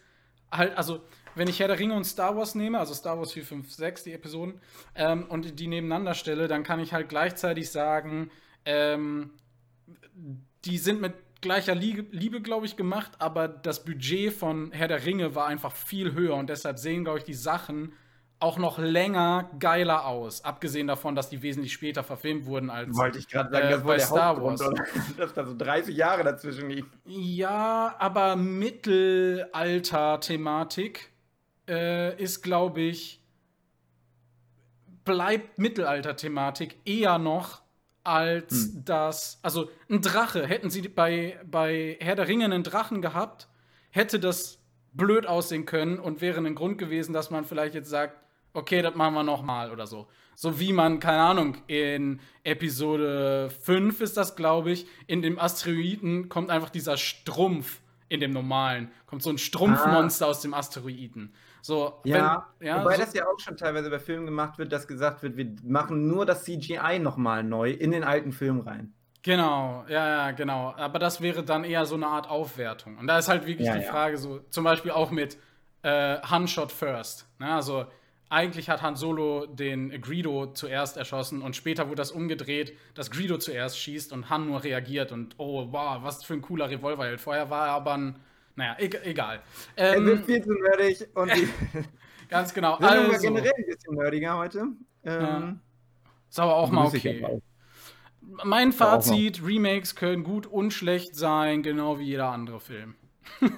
halt, 0.50 0.76
also 0.76 1.00
wenn 1.34 1.48
ich 1.48 1.60
Herr 1.60 1.68
der 1.68 1.78
Ringe 1.78 1.94
und 1.94 2.04
Star 2.04 2.36
Wars 2.36 2.54
nehme, 2.54 2.78
also 2.78 2.92
Star 2.92 3.18
Wars 3.18 3.32
4, 3.32 3.44
5, 3.44 3.72
6, 3.72 4.04
die 4.04 4.12
Episoden, 4.12 4.60
ähm, 4.94 5.24
und 5.28 5.58
die 5.58 5.66
nebeneinander 5.66 6.14
stelle, 6.14 6.46
dann 6.46 6.62
kann 6.62 6.78
ich 6.80 6.92
halt 6.92 7.08
gleichzeitig 7.08 7.70
sagen, 7.70 8.30
ähm, 8.66 9.30
die 10.64 10.78
sind 10.78 11.00
mit 11.00 11.14
gleicher 11.40 11.74
Liebe, 11.74 12.04
Liebe 12.10 12.42
glaube 12.42 12.66
ich, 12.66 12.76
gemacht, 12.76 13.12
aber 13.18 13.48
das 13.48 13.84
Budget 13.84 14.32
von 14.32 14.72
Herr 14.72 14.88
der 14.88 15.04
Ringe 15.04 15.34
war 15.34 15.46
einfach 15.46 15.72
viel 15.72 16.12
höher 16.12 16.36
und 16.36 16.50
deshalb 16.50 16.78
sehen, 16.78 17.04
glaube 17.04 17.18
ich, 17.18 17.24
die 17.24 17.34
Sachen 17.34 17.94
auch 18.42 18.58
noch 18.58 18.78
länger 18.78 19.48
geiler 19.58 20.04
aus. 20.06 20.44
Abgesehen 20.44 20.86
davon, 20.86 21.14
dass 21.14 21.30
die 21.30 21.40
wesentlich 21.42 21.72
später 21.72 22.02
verfilmt 22.02 22.44
wurden 22.46 22.68
als 22.70 22.96
Wollte 22.96 23.18
ich 23.18 23.28
gerade 23.28 23.50
sagen, 23.50 23.68
äh, 23.68 23.70
das 23.70 23.84
bei 23.84 23.98
Star 23.98 24.42
Wars. 24.42 24.62
dass 25.16 25.32
da 25.32 25.44
so 25.44 25.54
30 25.56 25.96
Jahre 25.96 26.24
dazwischen 26.24 26.68
liegen. 26.68 26.90
Ja, 27.04 27.94
aber 27.98 28.36
Mittelalter-Thematik 28.36 31.10
äh, 31.68 32.20
ist, 32.20 32.42
glaube 32.42 32.80
ich, 32.82 33.22
bleibt 35.04 35.58
Mittelalter-Thematik 35.58 36.76
eher 36.84 37.18
noch 37.18 37.62
als 38.04 38.72
hm. 38.72 38.84
das. 38.84 39.38
Also, 39.42 39.70
ein 39.88 40.02
Drache. 40.02 40.46
Hätten 40.46 40.70
sie 40.70 40.88
bei, 40.88 41.38
bei 41.48 41.96
Herr 42.00 42.16
der 42.16 42.28
Ringe 42.28 42.46
einen 42.46 42.64
Drachen 42.64 43.02
gehabt, 43.02 43.48
hätte 43.90 44.18
das 44.18 44.58
blöd 44.92 45.26
aussehen 45.26 45.64
können 45.64 45.98
und 45.98 46.20
wäre 46.20 46.40
ein 46.40 46.54
Grund 46.54 46.78
gewesen, 46.78 47.12
dass 47.12 47.30
man 47.30 47.44
vielleicht 47.44 47.74
jetzt 47.74 47.88
sagt, 47.88 48.16
okay, 48.52 48.82
das 48.82 48.94
machen 48.94 49.14
wir 49.14 49.22
nochmal 49.22 49.70
oder 49.70 49.86
so. 49.86 50.08
So 50.34 50.58
wie 50.58 50.72
man, 50.72 50.98
keine 50.98 51.22
Ahnung, 51.22 51.58
in 51.66 52.20
Episode 52.42 53.50
5 53.50 54.00
ist 54.00 54.16
das, 54.16 54.34
glaube 54.34 54.72
ich, 54.72 54.86
in 55.06 55.22
dem 55.22 55.38
Asteroiden 55.38 56.28
kommt 56.28 56.50
einfach 56.50 56.70
dieser 56.70 56.96
Strumpf 56.96 57.80
in 58.08 58.20
dem 58.20 58.32
normalen. 58.32 58.90
Kommt 59.06 59.22
so 59.22 59.30
ein 59.30 59.38
Strumpfmonster 59.38 60.26
ah. 60.26 60.30
aus 60.30 60.40
dem 60.40 60.52
Asteroiden. 60.54 61.34
So, 61.62 62.00
ja, 62.04 62.48
wenn, 62.58 62.68
ja 62.68 62.80
wobei 62.80 62.96
so 62.96 63.02
das 63.02 63.14
ja 63.14 63.24
auch 63.26 63.38
schon 63.38 63.56
teilweise 63.56 63.88
bei 63.88 63.98
Filmen 63.98 64.26
gemacht 64.26 64.58
wird, 64.58 64.72
dass 64.72 64.88
gesagt 64.88 65.22
wird, 65.22 65.36
wir 65.36 65.54
machen 65.62 66.08
nur 66.08 66.26
das 66.26 66.44
CGI 66.44 66.98
nochmal 66.98 67.44
neu 67.44 67.70
in 67.70 67.90
den 67.90 68.04
alten 68.04 68.32
Film 68.32 68.60
rein. 68.60 68.92
Genau, 69.22 69.84
ja, 69.88 70.08
ja, 70.08 70.30
genau. 70.32 70.74
Aber 70.76 70.98
das 70.98 71.20
wäre 71.20 71.44
dann 71.44 71.62
eher 71.62 71.86
so 71.86 71.94
eine 71.94 72.08
Art 72.08 72.28
Aufwertung. 72.28 72.98
Und 72.98 73.06
da 73.06 73.18
ist 73.18 73.28
halt 73.28 73.46
wirklich 73.46 73.68
ja, 73.68 73.78
die 73.78 73.84
Frage 73.84 74.18
so, 74.18 74.40
zum 74.50 74.64
Beispiel 74.64 74.90
auch 74.90 75.12
mit 75.12 75.38
äh, 75.82 76.18
Hunshot 76.28 76.72
First. 76.72 77.28
Ne? 77.38 77.54
Also 77.54 77.86
eigentlich 78.32 78.70
hat 78.70 78.82
Han 78.82 78.96
Solo 78.96 79.46
den 79.46 80.00
Greedo 80.00 80.46
zuerst 80.52 80.96
erschossen 80.96 81.42
und 81.42 81.54
später 81.54 81.86
wurde 81.86 81.96
das 81.96 82.10
umgedreht, 82.10 82.76
dass 82.94 83.10
Greedo 83.10 83.36
zuerst 83.38 83.78
schießt 83.78 84.12
und 84.12 84.30
Han 84.30 84.46
nur 84.46 84.64
reagiert 84.64 85.12
und 85.12 85.34
oh, 85.38 85.68
wow, 85.70 86.02
was 86.02 86.24
für 86.24 86.34
ein 86.34 86.42
cooler 86.42 86.70
Revolverheld. 86.70 87.20
Vorher 87.20 87.50
war 87.50 87.66
er 87.68 87.72
aber 87.74 87.94
ein, 87.94 88.16
naja, 88.56 88.76
e 88.78 88.90
egal. 89.04 89.40
Ähm, 89.76 89.94
er 89.94 90.04
wird 90.06 90.24
viel 90.24 90.42
zu 90.42 90.52
nerdig 90.52 91.06
und 91.14 91.30
die 91.34 91.48
Ganz 92.32 92.54
genau. 92.54 92.80
Wir 92.80 92.88
also, 92.88 93.20
generell 93.20 93.52
ein 93.54 93.66
bisschen 93.66 93.94
nerdiger 93.94 94.38
heute. 94.38 94.58
Ähm, 94.58 94.76
ja. 95.04 95.56
Ist 96.30 96.40
aber 96.40 96.56
auch 96.56 96.70
mal 96.70 96.86
okay. 96.86 97.42
Mein 98.44 98.72
Fazit: 98.72 99.44
Remakes 99.44 99.94
können 99.94 100.24
gut 100.24 100.46
und 100.46 100.72
schlecht 100.72 101.14
sein, 101.14 101.62
genau 101.62 101.98
wie 101.98 102.04
jeder 102.04 102.30
andere 102.30 102.58
Film. 102.58 102.94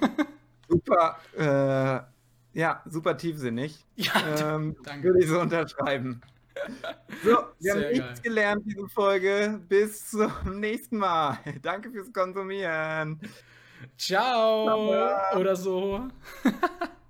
Super. 0.67 1.19
Äh, 1.37 2.14
ja, 2.55 2.81
super 2.89 3.15
tiefsinnig. 3.17 3.85
Ja, 3.97 4.55
ähm, 4.55 4.75
danke. 4.83 5.09
Würde 5.09 5.19
ich 5.19 5.29
so 5.29 5.39
unterschreiben. 5.39 6.21
So, 7.23 7.29
wir 7.29 7.47
Sehr 7.59 7.73
haben 7.73 7.81
nichts 7.81 7.97
geil. 7.99 8.19
gelernt 8.23 8.63
diese 8.65 8.87
Folge. 8.87 9.59
Bis 9.67 10.09
zum 10.09 10.31
nächsten 10.59 10.97
Mal. 10.97 11.37
Danke 11.61 11.91
fürs 11.91 12.11
Konsumieren. 12.13 13.19
Ciao. 13.97 15.37
Oder 15.37 15.55
so. 15.55 16.07